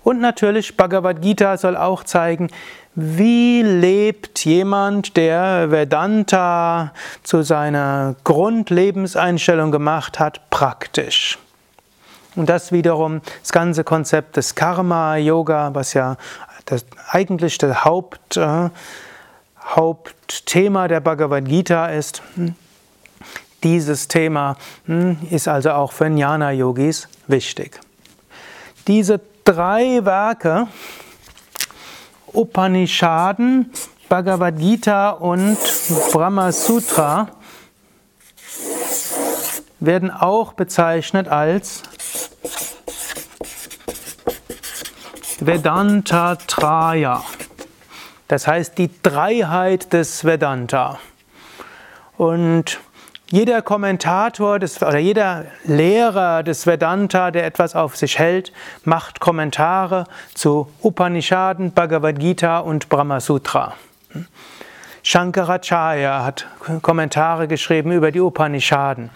Und 0.09 0.21
natürlich, 0.21 0.75
Bhagavad 0.75 1.21
Gita 1.21 1.55
soll 1.55 1.77
auch 1.77 2.03
zeigen, 2.03 2.49
wie 2.95 3.61
lebt 3.61 4.43
jemand, 4.43 5.15
der 5.17 5.69
Vedanta 5.69 6.93
zu 7.21 7.43
seiner 7.43 8.15
Grundlebenseinstellung 8.23 9.71
gemacht 9.71 10.17
hat, 10.17 10.49
praktisch? 10.49 11.37
Und 12.35 12.49
das 12.49 12.71
wiederum, 12.71 13.21
das 13.41 13.51
ganze 13.51 13.83
Konzept 13.83 14.37
des 14.37 14.55
Karma-Yoga, 14.55 15.75
was 15.75 15.93
ja 15.93 16.17
das, 16.65 16.87
eigentlich 17.11 17.59
das 17.59 17.85
Haupt, 17.85 18.35
äh, 18.35 18.71
Hauptthema 19.63 20.87
der 20.87 21.01
Bhagavad 21.01 21.45
Gita 21.45 21.85
ist. 21.85 22.23
Dieses 23.61 24.07
Thema 24.07 24.57
hm, 24.87 25.19
ist 25.29 25.47
also 25.47 25.69
auch 25.69 25.91
für 25.91 26.07
Jnana-Yogis 26.07 27.07
wichtig. 27.27 27.79
Diese 28.87 29.19
drei 29.49 30.05
Werke, 30.05 30.67
Upanishaden, 32.31 33.71
Bhagavad 34.07 34.59
Gita 34.59 35.09
und 35.09 35.57
Brahma 36.11 36.51
Sutra 36.51 37.29
werden 39.79 40.11
auch 40.11 40.53
bezeichnet 40.53 41.29
als 41.29 41.81
Vedanta 45.39 46.35
Traya. 46.35 47.23
Das 48.27 48.45
heißt 48.45 48.77
die 48.77 48.91
Dreiheit 49.01 49.93
des 49.93 50.25
Vedanta. 50.25 50.99
Und 52.17 52.79
jeder 53.31 53.61
Kommentator 53.61 54.59
des, 54.59 54.81
oder 54.81 54.97
jeder 54.97 55.45
Lehrer 55.63 56.43
des 56.43 56.65
Vedanta, 56.65 57.31
der 57.31 57.45
etwas 57.45 57.75
auf 57.75 57.95
sich 57.95 58.17
hält, 58.17 58.51
macht 58.83 59.19
Kommentare 59.19 60.05
zu 60.33 60.67
Upanishaden, 60.81 61.71
Bhagavad 61.71 62.19
Gita 62.19 62.59
und 62.59 62.89
Brahma 62.89 63.19
Sutra. 63.19 63.73
Shankaracharya 65.03 66.25
hat 66.25 66.47
Kommentare 66.81 67.47
geschrieben 67.47 67.91
über 67.91 68.11
die 68.11 68.19
Upanishaden. 68.19 69.11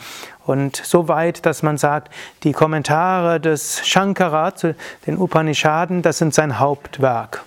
Und 0.46 0.76
so 0.76 1.08
weit, 1.08 1.46
dass 1.46 1.64
man 1.64 1.78
sagt, 1.78 2.14
die 2.44 2.52
Kommentare 2.52 3.40
des 3.40 3.86
Shankara 3.86 4.56
zu 4.56 4.76
den 5.08 5.18
Upanishaden, 5.18 6.02
das 6.02 6.20
sind 6.20 6.34
sein 6.34 6.60
Hauptwerk. 6.60 7.44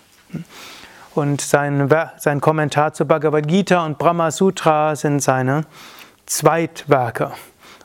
Und 1.14 1.40
sein, 1.40 1.88
sein 2.18 2.40
Kommentar 2.40 2.92
zu 2.92 3.06
Bhagavad 3.06 3.46
Gita 3.46 3.84
und 3.84 3.98
Brahma 3.98 4.30
Sutra 4.30 4.96
sind 4.96 5.20
seine 5.20 5.64
Zweitwerke. 6.26 7.32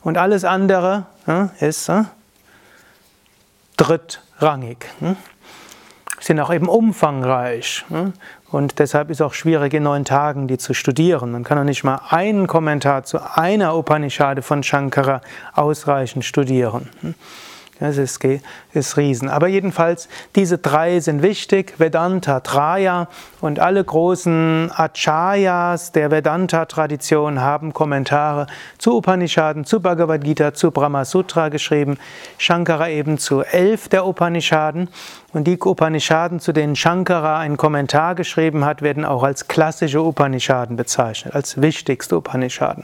Und 0.04 0.18
alles 0.18 0.44
andere 0.44 1.06
ist 1.60 1.92
drittrangig. 3.78 4.78
Ja. 5.00 5.16
Sind 6.20 6.40
auch 6.40 6.54
eben 6.54 6.68
umfangreich. 6.68 7.84
Und 8.52 8.80
deshalb 8.80 9.10
ist 9.10 9.22
auch 9.22 9.34
schwierig, 9.34 9.74
in 9.74 9.84
neun 9.84 10.06
Tagen 10.06 10.48
die 10.48 10.58
zu 10.58 10.74
studieren. 10.74 11.32
Man 11.32 11.44
kann 11.44 11.58
auch 11.58 11.64
nicht 11.64 11.84
mal 11.84 12.02
einen 12.10 12.46
Kommentar 12.48 13.04
zu 13.04 13.20
einer 13.36 13.76
Upanishade 13.76 14.42
von 14.42 14.62
Shankara 14.62 15.22
ausreichend 15.54 16.26
studieren. 16.26 16.90
Das 17.82 17.98
ist, 17.98 18.24
ist 18.74 18.96
Riesen. 18.96 19.28
Aber 19.28 19.48
jedenfalls, 19.48 20.08
diese 20.36 20.60
drei 20.60 21.00
sind 21.00 21.24
wichtig. 21.24 21.74
Vedanta 21.80 22.40
Traya 22.42 23.08
und 23.42 23.58
alle 23.58 23.84
großen 23.84 24.72
Acharyas 24.72 25.92
der 25.92 26.12
Vedanta-Tradition 26.12 27.42
haben 27.42 27.74
Kommentare 27.74 28.46
zu 28.78 28.98
Upanishaden, 28.98 29.66
zu 29.66 29.80
Bhagavad 29.80 30.24
Gita, 30.24 30.54
zu 30.54 30.70
Brahma 30.70 31.06
Sutra 31.06 31.50
geschrieben. 31.50 31.98
Shankara 32.38 32.90
eben 32.90 33.18
zu 33.18 33.42
elf 33.42 33.90
der 33.90 34.06
Upanishaden. 34.06 34.88
Und 35.34 35.46
die 35.46 35.58
Upanishaden, 35.60 36.40
zu 36.40 36.52
denen 36.52 36.76
Shankara 36.76 37.40
einen 37.40 37.58
Kommentar 37.58 38.14
geschrieben 38.14 38.64
hat, 38.64 38.84
werden 38.84 39.06
auch 39.06 39.24
als 39.24 39.48
klassische 39.48 40.04
Upanishaden 40.04 40.76
bezeichnet, 40.76 41.34
als 41.34 41.60
wichtigste 41.60 42.18
Upanishaden. 42.18 42.84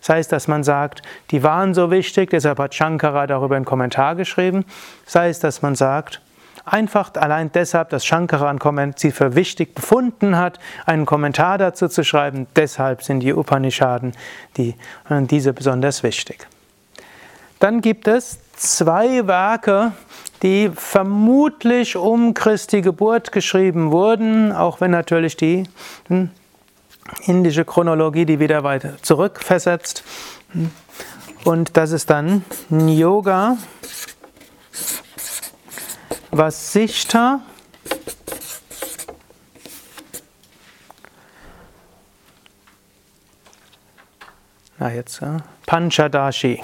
Das 0.00 0.08
heißt, 0.08 0.32
dass 0.32 0.48
man 0.48 0.64
sagt, 0.64 1.02
die 1.30 1.42
waren 1.42 1.74
so 1.74 1.90
wichtig, 1.90 2.30
deshalb 2.30 2.58
hat 2.58 2.74
Shankara 2.74 3.26
darüber 3.26 3.56
einen 3.56 3.64
Kommentar 3.64 4.14
geschrieben. 4.14 4.64
Das 5.04 5.14
heißt, 5.14 5.44
dass 5.44 5.62
man 5.62 5.74
sagt, 5.74 6.20
einfach 6.64 7.14
allein 7.14 7.50
deshalb, 7.52 7.90
dass 7.90 8.04
Shankara 8.04 8.54
sie 8.96 9.10
für 9.10 9.34
wichtig 9.34 9.74
befunden 9.74 10.36
hat, 10.36 10.58
einen 10.86 11.06
Kommentar 11.06 11.58
dazu 11.58 11.88
zu 11.88 12.04
schreiben, 12.04 12.46
deshalb 12.56 13.02
sind 13.02 13.20
die 13.20 13.32
Upanishaden 13.32 14.12
die, 14.56 14.74
diese 15.08 15.52
besonders 15.52 16.02
wichtig. 16.02 16.46
Dann 17.58 17.82
gibt 17.82 18.08
es 18.08 18.38
zwei 18.56 19.26
Werke, 19.26 19.92
die 20.42 20.70
vermutlich 20.74 21.96
um 21.96 22.32
Christi 22.32 22.80
Geburt 22.80 23.32
geschrieben 23.32 23.90
wurden, 23.90 24.52
auch 24.52 24.80
wenn 24.80 24.90
natürlich 24.90 25.36
die 25.36 25.64
hm, 26.08 26.30
indische 27.26 27.64
Chronologie 27.64 28.24
die 28.24 28.38
wieder 28.38 28.64
weiter 28.64 28.94
zurückversetzt. 29.02 30.04
Und 31.44 31.76
das 31.76 31.92
ist 31.92 32.10
dann 32.10 32.44
Yoga 32.70 33.56
Vasishta 36.30 37.40
Na 44.82 44.90
jetzt, 44.90 45.20
ja. 45.20 45.36
Panchadashi 45.66 46.58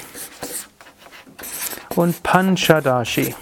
und 1.96 2.22
Panchadashi. 2.22 3.34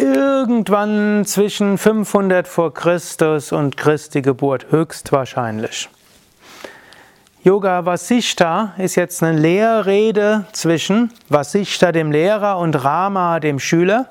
Irgendwann 0.00 1.26
zwischen 1.26 1.76
500 1.76 2.48
vor 2.48 2.72
Christus 2.72 3.52
und 3.52 3.76
Christi 3.76 4.22
Geburt, 4.22 4.68
höchstwahrscheinlich. 4.70 5.90
Yoga 7.44 7.84
Vasishta 7.84 8.72
ist 8.78 8.94
jetzt 8.94 9.22
eine 9.22 9.38
Lehrrede 9.38 10.46
zwischen 10.52 11.12
Vasishta, 11.28 11.92
dem 11.92 12.12
Lehrer, 12.12 12.56
und 12.56 12.82
Rama, 12.82 13.40
dem 13.40 13.58
Schüler. 13.58 14.08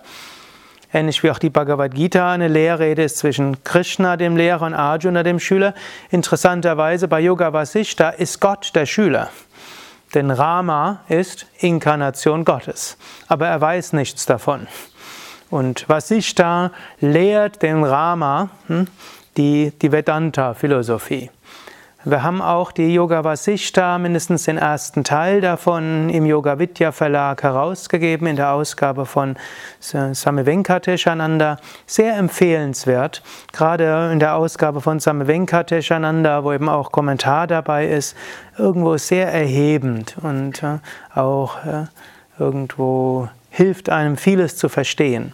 Ähnlich 0.94 1.24
wie 1.24 1.32
auch 1.32 1.40
die 1.40 1.50
Bhagavad 1.50 1.96
Gita 1.96 2.34
eine 2.34 2.50
Lehrrede 2.50 3.04
ist 3.04 3.18
zwischen 3.18 3.64
Krishna, 3.64 4.16
dem 4.16 4.38
Lehrer, 4.38 4.68
und 4.68 4.76
Arjuna, 4.76 5.24
dem 5.24 5.40
Schüler. 5.40 5.74
Interessanterweise 6.12 7.08
bei 7.08 7.20
Yoga 7.20 7.52
Vasishta 7.52 8.10
ist 8.10 8.40
Gott 8.40 8.76
der 8.76 8.86
Schüler. 8.86 9.32
Denn 10.14 10.30
Rama 10.30 11.02
ist 11.08 11.48
Inkarnation 11.58 12.46
Gottes, 12.46 12.96
aber 13.28 13.48
er 13.48 13.60
weiß 13.60 13.94
nichts 13.94 14.28
davon. 14.28 14.68
Und 15.50 15.88
Vasishta 15.90 16.72
lehrt 17.00 17.62
den 17.62 17.84
Rama 17.84 18.50
hm, 18.68 18.88
die, 19.38 19.72
die 19.82 19.92
Vedanta-Philosophie. 19.92 21.30
Wir 22.06 22.24
haben 22.24 22.42
auch 22.42 22.72
die 22.72 22.94
Yoga 22.94 23.26
Vasishta, 23.26 23.98
mindestens 23.98 24.44
den 24.44 24.58
ersten 24.58 25.04
Teil 25.04 25.42
davon, 25.42 26.10
im 26.10 26.26
Yoga 26.26 26.58
Vidya 26.58 26.94
Verlag 26.94 27.44
herausgegeben, 27.44 28.26
in 28.26 28.38
der 28.38 28.54
Ausgabe 28.54 29.06
von 29.06 29.36
Swami 29.82 30.46
Venkateshananda. 30.46 31.58
Sehr 31.86 32.16
empfehlenswert, 32.16 33.22
gerade 33.52 34.12
in 34.14 34.20
der 34.20 34.36
Ausgabe 34.36 34.80
von 34.80 35.02
Swami 35.02 35.28
Venkateshananda, 35.28 36.46
wo 36.46 36.54
eben 36.54 36.70
auch 36.70 36.94
Kommentar 36.94 37.48
dabei 37.48 37.88
ist, 37.88 38.16
irgendwo 38.58 38.96
sehr 38.96 39.34
erhebend 39.34 40.16
und 40.22 40.64
äh, 40.64 40.78
auch 41.16 41.58
äh, 41.66 41.84
irgendwo 42.40 43.28
hilft 43.60 43.90
einem 43.90 44.16
vieles 44.16 44.56
zu 44.56 44.70
verstehen. 44.70 45.34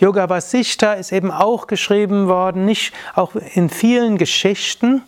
Yoga 0.00 0.28
Vasishta 0.28 0.94
ist 0.94 1.12
eben 1.12 1.30
auch 1.30 1.68
geschrieben 1.68 2.26
worden, 2.26 2.64
nicht 2.64 2.92
auch 3.14 3.36
in 3.54 3.70
vielen 3.70 4.18
Geschichten, 4.18 5.02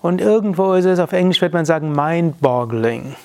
und 0.00 0.20
irgendwo 0.20 0.74
ist 0.74 0.84
es, 0.84 1.00
auf 1.00 1.12
Englisch 1.12 1.40
wird 1.40 1.54
man 1.54 1.64
sagen, 1.64 1.90
mind-boggling. 1.90 3.16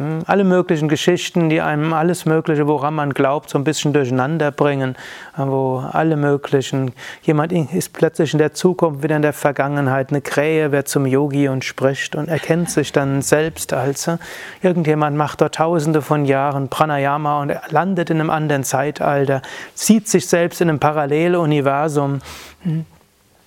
Hm, 0.00 0.22
alle 0.26 0.44
möglichen 0.44 0.88
Geschichten, 0.88 1.50
die 1.50 1.60
einem 1.60 1.92
alles 1.92 2.24
Mögliche, 2.24 2.66
woran 2.66 2.94
man 2.94 3.12
glaubt, 3.12 3.50
so 3.50 3.58
ein 3.58 3.64
bisschen 3.64 3.92
durcheinander 3.92 4.50
bringen, 4.50 4.96
wo 5.36 5.84
alle 5.92 6.16
möglichen, 6.16 6.92
jemand 7.20 7.52
ist 7.52 7.92
plötzlich 7.92 8.32
in 8.32 8.38
der 8.38 8.54
Zukunft, 8.54 9.02
wieder 9.02 9.16
in 9.16 9.20
der 9.20 9.34
Vergangenheit, 9.34 10.08
eine 10.08 10.22
Krähe 10.22 10.72
wird 10.72 10.88
zum 10.88 11.04
Yogi 11.04 11.48
und 11.48 11.66
spricht 11.66 12.16
und 12.16 12.28
erkennt 12.28 12.70
sich 12.70 12.92
dann 12.92 13.20
selbst 13.20 13.74
als, 13.74 14.06
äh, 14.06 14.16
irgendjemand 14.62 15.18
macht 15.18 15.42
dort 15.42 15.56
tausende 15.56 16.00
von 16.00 16.24
Jahren 16.24 16.68
Pranayama 16.68 17.42
und 17.42 17.52
landet 17.68 18.08
in 18.08 18.20
einem 18.20 18.30
anderen 18.30 18.64
Zeitalter, 18.64 19.42
sieht 19.74 20.08
sich 20.08 20.26
selbst 20.26 20.62
in 20.62 20.70
einem 20.70 20.78
Paralleluniversum. 20.78 22.20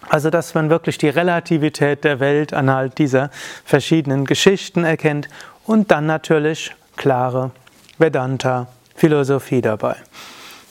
Also, 0.09 0.29
dass 0.29 0.53
man 0.53 0.69
wirklich 0.69 0.97
die 0.97 1.09
Relativität 1.09 2.03
der 2.03 2.19
Welt 2.19 2.53
anhand 2.53 2.97
dieser 2.97 3.31
verschiedenen 3.63 4.25
Geschichten 4.25 4.83
erkennt 4.83 5.29
und 5.65 5.91
dann 5.91 6.05
natürlich 6.05 6.75
klare 6.95 7.51
Vedanta-Philosophie 7.97 9.61
dabei. 9.61 9.95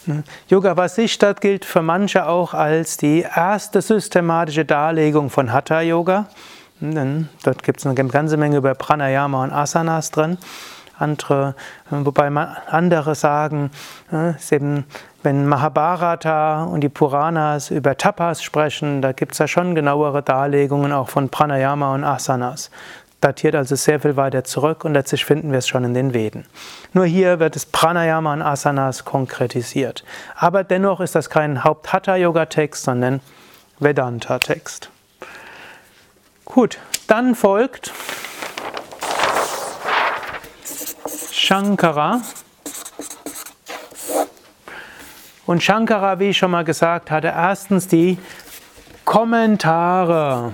Hm. 0.06 0.24
Yoga 0.48 0.76
Vasishta 0.76 1.32
gilt 1.32 1.64
für 1.64 1.82
manche 1.82 2.26
auch 2.26 2.54
als 2.54 2.96
die 2.96 3.20
erste 3.20 3.80
systematische 3.80 4.64
Darlegung 4.64 5.30
von 5.30 5.52
Hatha 5.52 5.80
Yoga. 5.80 6.26
Hm, 6.80 7.28
dort 7.44 7.62
gibt 7.62 7.78
es 7.78 7.86
eine 7.86 7.94
ganze 7.94 8.36
Menge 8.36 8.56
über 8.56 8.74
Pranayama 8.74 9.44
und 9.44 9.52
Asanas 9.52 10.10
drin. 10.10 10.38
Andere, 10.98 11.54
wobei 11.90 12.28
andere 12.28 13.14
sagen, 13.14 13.70
ist 14.36 14.52
eben 14.52 14.84
wenn 15.22 15.46
Mahabharata 15.46 16.64
und 16.64 16.80
die 16.80 16.88
Puranas 16.88 17.70
über 17.70 17.96
Tapas 17.96 18.42
sprechen, 18.42 19.02
da 19.02 19.12
gibt 19.12 19.32
es 19.32 19.38
ja 19.38 19.46
schon 19.46 19.74
genauere 19.74 20.22
Darlegungen 20.22 20.92
auch 20.92 21.08
von 21.08 21.28
Pranayama 21.28 21.94
und 21.94 22.02
Asanas. 22.02 22.70
Datiert 23.22 23.54
also 23.54 23.76
sehr 23.76 24.00
viel 24.00 24.16
weiter 24.16 24.42
zurück 24.42 24.84
und 24.84 24.94
letztlich 24.94 25.24
finden 25.24 25.52
wir 25.52 25.60
es 25.60 25.68
schon 25.68 25.84
in 25.84 25.94
den 25.94 26.12
Veden. 26.12 26.44
Nur 26.92 27.06
hier 27.06 27.38
wird 27.38 27.54
es 27.54 27.64
Pranayama 27.64 28.32
und 28.32 28.42
Asanas 28.42 29.04
konkretisiert. 29.04 30.02
Aber 30.34 30.64
dennoch 30.64 30.98
ist 30.98 31.14
das 31.14 31.30
kein 31.30 31.62
Haupt-Hatha-Yoga-Text, 31.62 32.82
sondern 32.82 33.20
Vedanta-Text. 33.78 34.90
Gut, 36.44 36.78
dann 37.06 37.36
folgt 37.36 37.92
Shankara. 41.30 42.22
Und 45.46 45.62
Shankara, 45.62 46.18
wie 46.18 46.30
ich 46.30 46.38
schon 46.38 46.50
mal 46.50 46.64
gesagt 46.64 47.12
hatte, 47.12 47.28
erstens 47.28 47.86
die 47.86 48.18
Kommentare. 49.04 50.52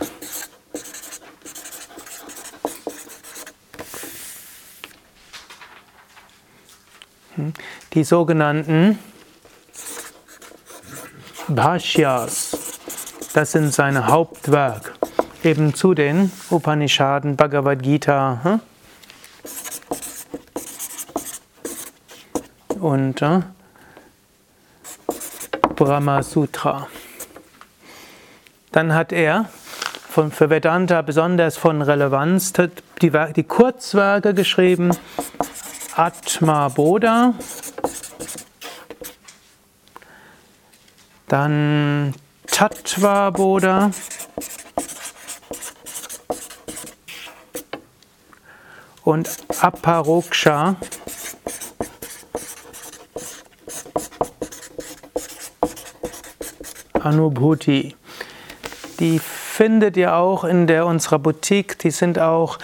Die 7.94 8.04
sogenannten 8.04 8.98
Bhashyas, 11.48 12.56
das 13.34 13.52
sind 13.52 13.72
seine 13.72 14.06
Hauptwerke, 14.08 14.92
eben 15.42 15.74
zu 15.74 15.94
den 15.94 16.30
Upanishaden, 16.50 17.36
Bhagavad 17.36 17.82
Gita 17.82 18.40
hm? 18.42 18.60
und 22.80 23.22
äh, 23.22 23.40
Brahma 25.74 26.22
Sutra. 26.22 26.88
Dann 28.72 28.94
hat 28.94 29.12
er 29.12 29.48
von, 30.08 30.32
für 30.32 30.50
Vedanta 30.50 31.02
besonders 31.02 31.56
von 31.56 31.80
Relevanz 31.82 32.52
die, 33.00 33.12
die 33.36 33.44
Kurzwerke 33.44 34.34
geschrieben, 34.34 34.90
Atma 35.98 36.68
Bodha, 36.68 37.34
dann 41.26 42.14
Tattva 42.46 43.30
Bodha, 43.30 43.90
und 49.02 49.28
Aparoksha. 49.60 50.76
Anubhuti. 57.00 57.96
Die 59.00 59.18
findet 59.18 59.96
ihr 59.96 60.14
auch 60.14 60.44
in 60.44 60.68
der 60.68 60.86
unserer 60.86 61.18
Boutique. 61.18 61.76
Die 61.80 61.90
sind 61.90 62.20
auch 62.20 62.58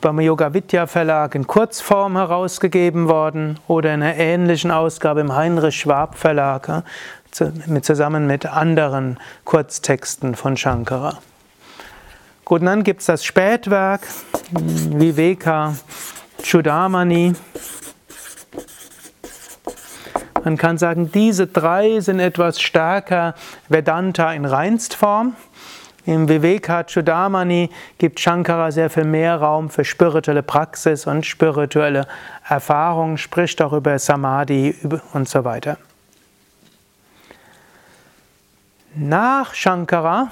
beim 0.00 0.20
Yoga 0.20 0.54
Vidya 0.54 0.86
Verlag 0.86 1.34
in 1.34 1.46
Kurzform 1.46 2.16
herausgegeben 2.16 3.08
worden 3.08 3.58
oder 3.66 3.94
in 3.94 4.02
einer 4.02 4.16
ähnlichen 4.16 4.70
Ausgabe 4.70 5.20
im 5.20 5.34
Heinrich 5.34 5.80
Schwab 5.80 6.16
Verlag 6.16 6.84
zusammen 7.30 8.26
mit 8.26 8.46
anderen 8.46 9.18
Kurztexten 9.44 10.34
von 10.34 10.56
Shankara. 10.56 11.18
Gut, 12.44 12.60
und 12.60 12.66
dann 12.66 12.84
gibt 12.84 13.00
es 13.00 13.06
das 13.06 13.24
Spätwerk 13.24 14.00
Viveka 14.52 15.74
Chudamani. 16.42 17.34
Man 20.44 20.56
kann 20.56 20.78
sagen, 20.78 21.10
diese 21.12 21.46
drei 21.46 22.00
sind 22.00 22.20
etwas 22.20 22.60
stärker 22.60 23.34
Vedanta 23.68 24.32
in 24.32 24.44
Reinstform. 24.44 25.36
Im 26.04 26.28
Viveka 26.28 26.84
Chudamani 26.84 27.70
gibt 27.98 28.18
Shankara 28.18 28.70
sehr 28.70 28.88
viel 28.88 29.04
mehr 29.04 29.36
Raum 29.36 29.68
für 29.68 29.84
spirituelle 29.84 30.42
Praxis 30.42 31.06
und 31.06 31.26
spirituelle 31.26 32.06
Erfahrung, 32.48 33.16
spricht 33.16 33.60
auch 33.60 33.72
über 33.72 33.98
Samadhi 33.98 34.74
und 35.12 35.28
so 35.28 35.44
weiter. 35.44 35.76
Nach 38.94 39.54
Shankara 39.54 40.30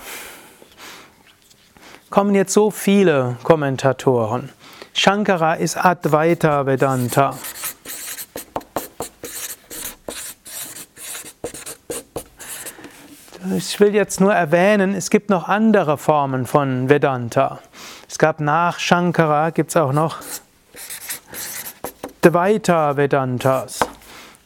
kommen 2.10 2.34
jetzt 2.34 2.54
so 2.54 2.70
viele 2.70 3.36
Kommentatoren. 3.42 4.48
Shankara 4.94 5.54
ist 5.54 5.76
Advaita 5.76 6.64
Vedanta. 6.64 7.36
Ich 13.54 13.78
will 13.78 13.94
jetzt 13.94 14.20
nur 14.20 14.32
erwähnen, 14.32 14.94
es 14.94 15.10
gibt 15.10 15.30
noch 15.30 15.48
andere 15.48 15.98
Formen 15.98 16.46
von 16.46 16.88
Vedanta. 16.88 17.60
Es 18.08 18.18
gab 18.18 18.40
nach 18.40 18.78
Shankara, 18.78 19.50
gibt 19.50 19.70
es 19.70 19.76
auch 19.76 19.92
noch 19.92 20.18
Dvaita 22.22 22.96
Vedantas. 22.96 23.80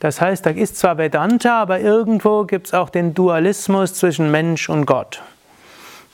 Das 0.01 0.21
heißt, 0.21 0.45
da 0.45 0.51
ist 0.51 0.77
zwar 0.77 0.99
Vedanta, 0.99 1.63
aber 1.63 1.81
irgendwo 1.81 2.45
gibt 2.45 2.67
es 2.67 2.75
auch 2.75 2.91
den 2.91 3.15
Dualismus 3.15 3.95
zwischen 3.95 4.31
Mensch 4.31 4.69
und 4.69 4.87
Gott. 4.87 5.23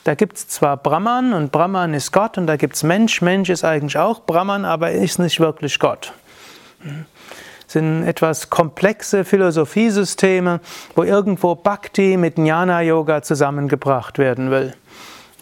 Da 0.03 0.15
gibt 0.15 0.37
es 0.37 0.47
zwar 0.47 0.77
Brahman 0.77 1.33
und 1.33 1.51
Brahman 1.51 1.93
ist 1.93 2.13
Gott 2.13 2.37
und 2.37 2.47
da 2.47 2.55
gibt 2.55 2.75
es 2.75 2.83
Mensch, 2.83 3.21
Mensch 3.21 3.49
ist 3.49 3.65
eigentlich 3.65 3.97
auch 3.97 4.21
Brahman, 4.21 4.63
aber 4.65 4.91
ist 4.91 5.19
nicht 5.19 5.39
wirklich 5.39 5.79
Gott. 5.79 6.13
Sind 7.67 8.07
etwas 8.07 8.49
komplexe 8.49 9.25
Philosophiesysteme, 9.25 10.61
wo 10.95 11.03
irgendwo 11.03 11.55
Bhakti 11.55 12.17
mit 12.17 12.37
Jnana 12.37 12.81
Yoga 12.81 13.21
zusammengebracht 13.21 14.17
werden 14.17 14.51
will. 14.51 14.73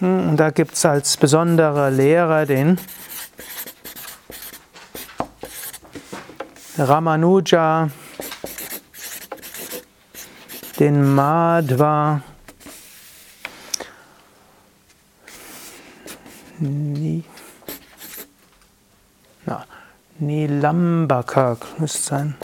Und 0.01 0.37
da 0.37 0.49
gibt 0.49 0.73
es 0.73 0.85
als 0.85 1.17
besondere 1.17 1.89
Lehrer 1.89 2.45
den 2.45 2.79
Ramanuja, 6.77 7.89
den 10.79 11.15
Madhva, 11.15 12.21
Ni, 16.57 17.21
na, 17.21 17.44
Nilambaka 20.19 21.57
müsste 21.77 22.01
sein. 22.01 22.35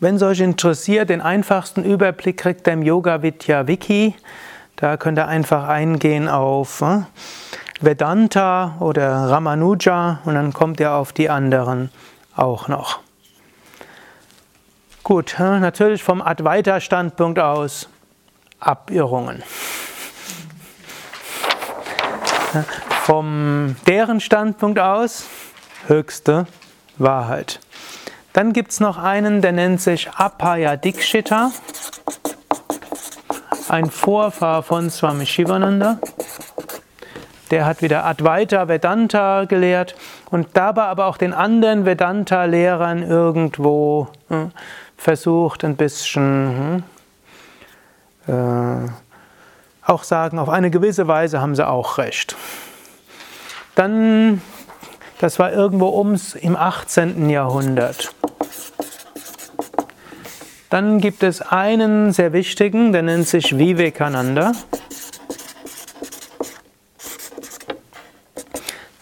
Wenn 0.00 0.16
es 0.16 0.22
euch 0.22 0.40
interessiert, 0.40 1.08
den 1.08 1.20
einfachsten 1.20 1.84
Überblick 1.84 2.36
kriegt 2.36 2.66
ihr 2.66 2.72
im 2.74 2.82
Yoga 2.82 3.22
Vidya 3.22 3.66
Wiki. 3.66 4.14
Da 4.76 4.96
könnt 4.96 5.18
ihr 5.18 5.28
einfach 5.28 5.68
eingehen 5.68 6.28
auf 6.28 6.82
äh, 6.82 7.02
Vedanta 7.80 8.76
oder 8.80 9.30
Ramanuja 9.30 10.20
und 10.24 10.34
dann 10.34 10.52
kommt 10.52 10.80
ihr 10.80 10.92
auf 10.92 11.12
die 11.12 11.30
anderen 11.30 11.90
auch 12.36 12.68
noch. 12.68 12.98
Gut, 15.04 15.38
äh, 15.38 15.60
natürlich 15.60 16.02
vom 16.02 16.20
Advaita-Standpunkt 16.20 17.38
aus 17.38 17.88
Abirrungen. 18.58 19.42
Vom 23.04 23.76
deren 23.86 24.18
Standpunkt 24.18 24.78
aus 24.78 25.26
höchste 25.88 26.46
Wahrheit. 26.96 27.60
Dann 28.32 28.54
gibt 28.54 28.70
es 28.70 28.80
noch 28.80 28.96
einen, 28.96 29.42
der 29.42 29.52
nennt 29.52 29.82
sich 29.82 30.08
Apaya 30.08 30.76
Dikshita, 30.76 31.50
ein 33.68 33.90
Vorfahr 33.90 34.62
von 34.62 34.88
Swami 34.88 35.26
Shivananda. 35.26 35.98
Der 37.50 37.66
hat 37.66 37.82
wieder 37.82 38.06
Advaita 38.06 38.68
Vedanta 38.68 39.44
gelehrt 39.44 39.96
und 40.30 40.48
dabei 40.54 40.84
aber 40.84 41.04
auch 41.04 41.18
den 41.18 41.34
anderen 41.34 41.84
Vedanta-Lehrern 41.84 43.02
irgendwo 43.02 44.08
hm, 44.28 44.50
versucht, 44.96 45.62
ein 45.62 45.76
bisschen 45.76 46.82
hm, 48.26 48.34
äh, 48.34 48.88
auch 49.82 50.04
sagen, 50.04 50.38
auf 50.38 50.48
eine 50.48 50.70
gewisse 50.70 51.06
Weise 51.06 51.42
haben 51.42 51.54
sie 51.54 51.68
auch 51.68 51.98
recht. 51.98 52.34
Dann, 53.74 54.40
das 55.20 55.38
war 55.38 55.52
irgendwo 55.52 55.98
ums 55.98 56.34
im 56.34 56.56
18. 56.56 57.28
Jahrhundert. 57.28 58.14
Dann 60.70 61.00
gibt 61.00 61.22
es 61.22 61.40
einen 61.40 62.12
sehr 62.12 62.32
wichtigen, 62.32 62.92
der 62.92 63.02
nennt 63.02 63.28
sich 63.28 63.58
Vivekananda. 63.58 64.52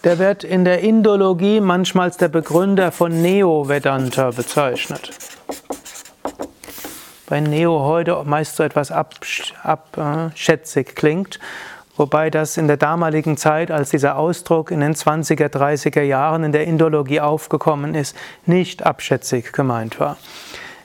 Der 0.03 0.19
wird 0.19 0.43
in 0.43 0.65
der 0.65 0.81
Indologie 0.81 1.61
manchmal 1.61 2.07
als 2.07 2.17
der 2.17 2.27
Begründer 2.27 2.91
von 2.91 3.21
Neo-Vedanta 3.21 4.31
bezeichnet. 4.31 5.11
Bei 7.27 7.39
Neo 7.39 7.79
heute 7.79 8.21
meist 8.25 8.57
so 8.57 8.63
etwas 8.63 8.91
abschätzig 8.91 10.95
klingt, 10.95 11.39
wobei 11.97 12.29
das 12.29 12.57
in 12.57 12.67
der 12.67 12.77
damaligen 12.77 13.37
Zeit, 13.37 13.71
als 13.71 13.89
dieser 13.89 14.17
Ausdruck 14.17 14.71
in 14.71 14.79
den 14.79 14.93
20er, 14.93 15.47
30er 15.47 16.01
Jahren 16.01 16.43
in 16.43 16.51
der 16.51 16.65
Indologie 16.65 17.21
aufgekommen 17.21 17.95
ist, 17.95 18.15
nicht 18.45 18.85
abschätzig 18.85 19.51
gemeint 19.51 19.99
war. 19.99 20.17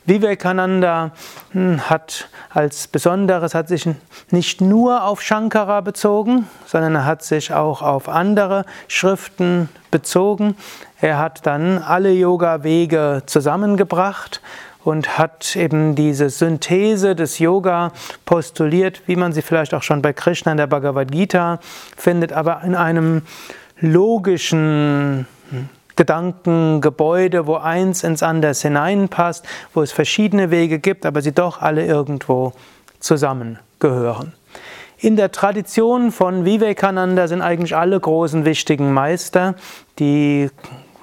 Vivekananda 0.08 1.10
hm, 1.52 1.90
hat 1.90 2.30
als 2.48 2.88
Besonderes, 2.88 3.54
hat 3.54 3.68
sich 3.68 3.86
nicht 4.30 4.62
nur 4.62 5.04
auf 5.04 5.20
Shankara 5.20 5.82
bezogen, 5.82 6.48
sondern 6.64 6.94
er 6.94 7.04
hat 7.04 7.22
sich 7.22 7.52
auch 7.52 7.82
auf 7.82 8.08
andere 8.08 8.64
Schriften 8.88 9.68
bezogen. 9.90 10.56
Er 11.00 11.18
hat 11.18 11.44
dann 11.44 11.76
alle 11.76 12.10
Yoga-Wege 12.10 13.24
zusammengebracht 13.26 14.40
und 14.88 15.18
hat 15.18 15.54
eben 15.54 15.94
diese 15.94 16.30
Synthese 16.30 17.14
des 17.14 17.38
Yoga 17.38 17.92
postuliert, 18.24 19.02
wie 19.04 19.16
man 19.16 19.34
sie 19.34 19.42
vielleicht 19.42 19.74
auch 19.74 19.82
schon 19.82 20.00
bei 20.00 20.14
Krishna 20.14 20.52
in 20.52 20.56
der 20.56 20.66
Bhagavad 20.66 21.12
Gita 21.12 21.60
findet, 21.94 22.32
aber 22.32 22.62
in 22.64 22.74
einem 22.74 23.20
logischen 23.80 25.26
Gedankengebäude, 25.94 27.46
wo 27.46 27.56
eins 27.56 28.02
ins 28.02 28.22
andere 28.22 28.54
hineinpasst, 28.54 29.44
wo 29.74 29.82
es 29.82 29.92
verschiedene 29.92 30.50
Wege 30.50 30.78
gibt, 30.78 31.04
aber 31.04 31.20
sie 31.20 31.32
doch 31.32 31.60
alle 31.60 31.84
irgendwo 31.84 32.54
zusammengehören. 32.98 34.32
In 34.96 35.16
der 35.16 35.32
Tradition 35.32 36.12
von 36.12 36.46
Vivekananda 36.46 37.28
sind 37.28 37.42
eigentlich 37.42 37.76
alle 37.76 38.00
großen 38.00 38.46
wichtigen 38.46 38.94
Meister, 38.94 39.54
die 39.98 40.48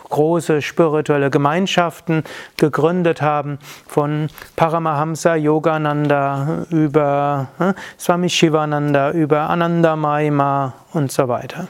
große 0.09 0.61
spirituelle 0.61 1.29
Gemeinschaften 1.29 2.23
gegründet 2.57 3.21
haben, 3.21 3.59
von 3.87 4.29
Paramahamsa 4.55 5.35
Yogananda 5.35 6.65
über 6.69 7.47
äh, 7.59 7.73
Swami 7.99 8.29
Shivananda, 8.29 9.11
über 9.11 9.49
Ananda 9.49 9.95
Maima 9.95 10.73
und 10.93 11.11
so 11.11 11.27
weiter. 11.27 11.67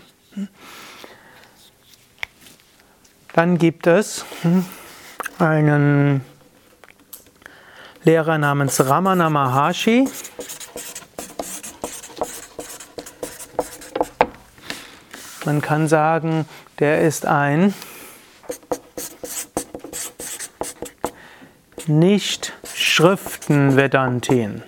Dann 3.34 3.58
gibt 3.58 3.88
es 3.88 4.26
hm, 4.44 4.66
einen 5.40 6.24
Lehrer 8.04 8.38
namens 8.38 8.88
Ramana 8.88 9.30
Maharshi. 9.30 10.08
Man 15.44 15.62
kann 15.62 15.88
sagen, 15.88 16.46
der 16.80 17.02
ist 17.02 17.26
ein 17.26 17.74
nicht 21.88 22.54
Schriften-Vedantin. 22.74 24.64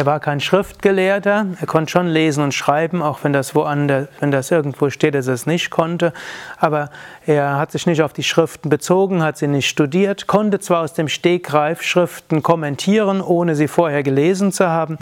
Er 0.00 0.06
war 0.06 0.18
kein 0.18 0.40
Schriftgelehrter, 0.40 1.46
er 1.60 1.66
konnte 1.66 1.92
schon 1.92 2.06
lesen 2.06 2.42
und 2.42 2.54
schreiben, 2.54 3.02
auch 3.02 3.22
wenn 3.22 3.34
das 3.34 3.54
woanders, 3.54 4.08
wenn 4.18 4.30
das 4.30 4.50
irgendwo 4.50 4.88
steht, 4.88 5.14
dass 5.14 5.26
er 5.26 5.34
es 5.34 5.44
nicht 5.44 5.68
konnte. 5.68 6.14
Aber 6.56 6.88
er 7.26 7.58
hat 7.58 7.70
sich 7.70 7.86
nicht 7.86 8.00
auf 8.00 8.14
die 8.14 8.22
Schriften 8.22 8.70
bezogen, 8.70 9.22
hat 9.22 9.36
sie 9.36 9.46
nicht 9.46 9.68
studiert, 9.68 10.26
konnte 10.26 10.58
zwar 10.58 10.80
aus 10.80 10.94
dem 10.94 11.08
Stegreif 11.08 11.82
Schriften 11.82 12.42
kommentieren, 12.42 13.20
ohne 13.20 13.54
sie 13.54 13.68
vorher 13.68 14.02
gelesen 14.02 14.52
zu 14.52 14.70
haben, 14.70 14.96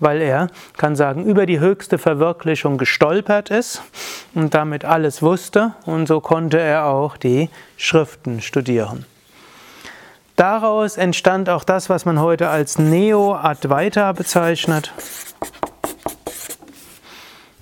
weil 0.00 0.20
er, 0.20 0.48
kann 0.76 0.96
sagen, 0.96 1.24
über 1.24 1.46
die 1.46 1.58
höchste 1.58 1.96
Verwirklichung 1.96 2.76
gestolpert 2.76 3.48
ist 3.48 3.80
und 4.34 4.52
damit 4.52 4.84
alles 4.84 5.22
wusste 5.22 5.72
und 5.86 6.06
so 6.08 6.20
konnte 6.20 6.60
er 6.60 6.84
auch 6.84 7.16
die 7.16 7.48
Schriften 7.78 8.42
studieren. 8.42 9.06
Daraus 10.36 10.96
entstand 10.96 11.48
auch 11.48 11.64
das, 11.64 11.90
was 11.90 12.04
man 12.04 12.20
heute 12.20 12.48
als 12.48 12.78
Neo-Advaita 12.78 14.12
bezeichnet, 14.12 14.92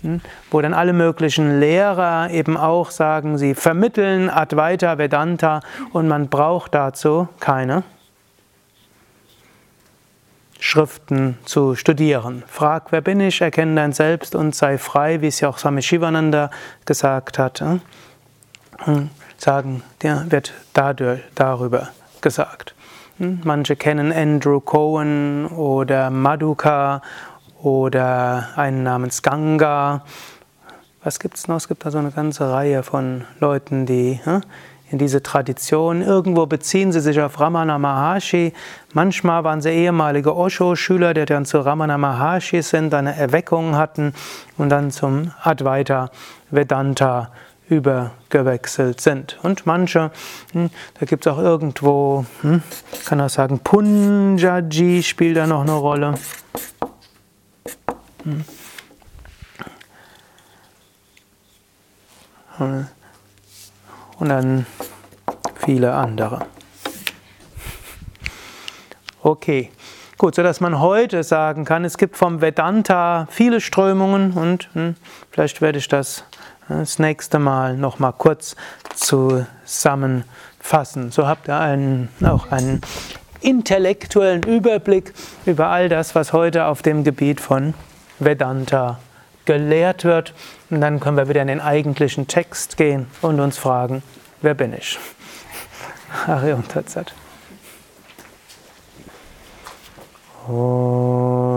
hm, 0.03 0.21
wo 0.51 0.61
dann 0.61 0.73
alle 0.73 0.93
möglichen 0.93 1.59
Lehrer 1.59 2.31
eben 2.31 2.57
auch 2.57 2.91
sagen, 2.91 3.39
sie 3.39 3.55
vermitteln 3.55 4.31
Advaita 4.31 4.99
Vedanta 4.99 5.61
und 5.93 6.07
man 6.07 6.29
braucht 6.29 6.75
dazu 6.75 7.29
keine 7.41 7.83
Schriften 10.61 11.39
zu 11.45 11.75
studieren. 11.75 12.45
Frag, 12.47 12.93
wer 12.93 13.01
bin 13.01 13.19
ich, 13.19 13.41
erkenne 13.41 13.75
dein 13.75 13.93
Selbst 13.93 14.35
und 14.35 14.55
sei 14.55 14.79
frei, 14.79 15.23
wie 15.23 15.27
es 15.27 15.41
ja 15.41 15.49
auch 15.49 15.59
Swami 15.59 15.83
Shivananda 15.83 16.51
gesagt 16.85 17.39
hat. 17.39 17.61
Hm, 17.61 19.11
sagen, 19.39 19.83
der 20.03 20.31
wird 20.31 20.53
dadurch, 20.73 21.21
darüber 21.35 21.89
gesagt. 22.23 22.75
Hm, 23.19 23.41
manche 23.45 23.77
kennen 23.77 24.13
Andrew 24.13 24.61
Cohen 24.61 25.47
oder 25.47 26.11
Maduka 26.11 27.03
oder 27.63 28.49
einen 28.57 28.83
namens 28.83 29.23
Ganga. 29.23 30.03
Was 31.03 31.19
gibt 31.19 31.37
es 31.37 31.49
noch? 31.49 31.57
Es 31.57 31.69
gibt 31.69 31.85
da 31.85 31.91
so 31.91 31.99
eine 31.99 32.11
ganze 32.11 32.51
Reihe 32.51 32.83
von 32.83 33.25
Leuten, 33.39 33.87
die 33.87 34.21
hm, 34.23 34.43
in 34.91 34.99
diese 34.99 35.23
Tradition. 35.23 36.03
Irgendwo 36.03 36.47
beziehen 36.47 36.93
sie 36.93 37.01
sich 37.01 37.21
auf 37.21 37.39
Ramana 37.39 37.79
Maharshi. 37.79 38.53
Manchmal 38.93 39.45
waren 39.45 39.61
sie 39.61 39.71
ehemalige 39.71 40.37
Osho-Schüler, 40.37 41.15
die 41.15 41.25
dann 41.25 41.45
zu 41.45 41.61
Ramana 41.61 41.97
Maharshi 41.97 42.63
sind, 42.63 42.93
eine 42.93 43.17
Erweckung 43.17 43.77
hatten 43.77 44.15
und 44.59 44.69
dann 44.69 44.91
zum 44.91 45.31
Advaita 45.43 46.11
Vedanta 46.51 47.31
übergewechselt 47.71 49.01
sind. 49.01 49.39
Und 49.43 49.65
manche, 49.65 50.11
hm, 50.53 50.71
da 50.99 51.07
gibt 51.07 51.25
es 51.27 51.33
auch 51.33 51.39
irgendwo, 51.39 52.27
hm, 52.43 52.63
kann 53.07 53.21
auch 53.21 53.31
sagen, 53.31 53.61
Punjaji 53.61 55.03
spielt 55.03 55.37
da 55.37 55.47
noch 55.47 55.63
eine 55.63 55.73
Rolle. 55.73 56.15
Hm. 58.25 58.45
Und 64.19 64.29
dann 64.29 64.67
viele 65.65 65.95
andere. 65.95 66.45
Okay, 69.23 69.71
gut, 70.19 70.35
so 70.35 70.43
dass 70.43 70.61
man 70.61 70.79
heute 70.79 71.23
sagen 71.23 71.65
kann, 71.65 71.87
es 71.87 71.97
gibt 71.97 72.19
vom 72.19 72.43
Vedanta 72.43 73.27
viele 73.31 73.63
Strömungen 73.63 74.33
und 74.33 74.69
hm, 74.75 74.97
vielleicht 75.31 75.63
werde 75.63 75.79
ich 75.79 75.89
das 75.89 76.25
das 76.79 76.99
nächste 76.99 77.39
Mal 77.39 77.77
noch 77.77 77.99
mal 77.99 78.13
kurz 78.13 78.57
zusammenfassen. 78.95 81.11
So 81.11 81.27
habt 81.27 81.49
ihr 81.49 81.59
einen, 81.59 82.09
auch 82.25 82.51
einen 82.51 82.81
intellektuellen 83.41 84.43
Überblick 84.43 85.13
über 85.47 85.69
all 85.69 85.89
das, 85.89 86.15
was 86.15 86.33
heute 86.33 86.67
auf 86.67 86.83
dem 86.83 87.05
Gebiet 87.05 87.41
von 87.41 87.75
Vedanta 88.19 88.99
gelehrt 89.45 90.05
wird. 90.05 90.35
Und 90.71 90.81
dann 90.81 91.01
können 91.01 91.17
wir 91.17 91.29
wieder 91.29 91.43
in 91.43 91.49
den 91.49 91.61
eigentlichen 91.61 92.29
Text 92.29 92.77
gehen 92.77 93.07
und 93.23 93.41
uns 93.41 93.59
fragen, 93.59 94.03
wer 94.43 94.55
bin 94.55 94.73
ich? 94.73 94.99
Arion 96.27 96.67
Tatsat. 96.69 97.15
Oh. 100.49 101.50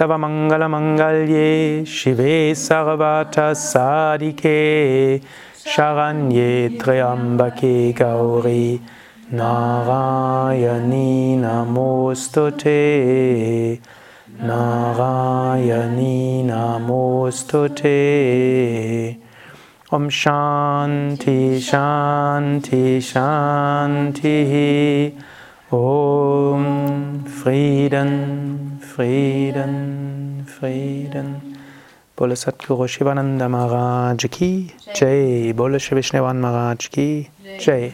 सर्वमङ्गलमङ्गल्ये 0.00 1.50
शिवे 1.96 2.36
सर्वतसादिके 2.66 4.54
शरण्ये 5.72 6.52
त्र्यम्बके 6.82 7.74
गौरी 8.00 8.66
नारायणी 9.40 11.12
नमोऽस्तु 11.44 12.48
ते 12.62 12.80
नारायणी 14.48 16.16
नमोऽस्तु 16.50 17.66
ते 17.80 17.96
ॐ 19.94 20.08
शान्ति 20.20 21.38
शान्ति 21.62 23.00
शान्तिः 23.10 24.52
ॐ 25.71 27.23
Frieden 27.25 28.81
Frieden, 28.81 30.45
Frieden. 30.45 31.41
Bole 32.17 32.35
Satguru 32.35 32.87
Shivananda 32.87 33.47
Maharaj 33.47 34.25
ki 34.29 34.73
Jai. 34.93 35.53
Bole 35.53 35.79
Shri 35.79 35.95
Vishnuvan 35.95 36.41
Maharaj 36.41 36.89
ki 36.89 37.29
Jai. 37.57 37.93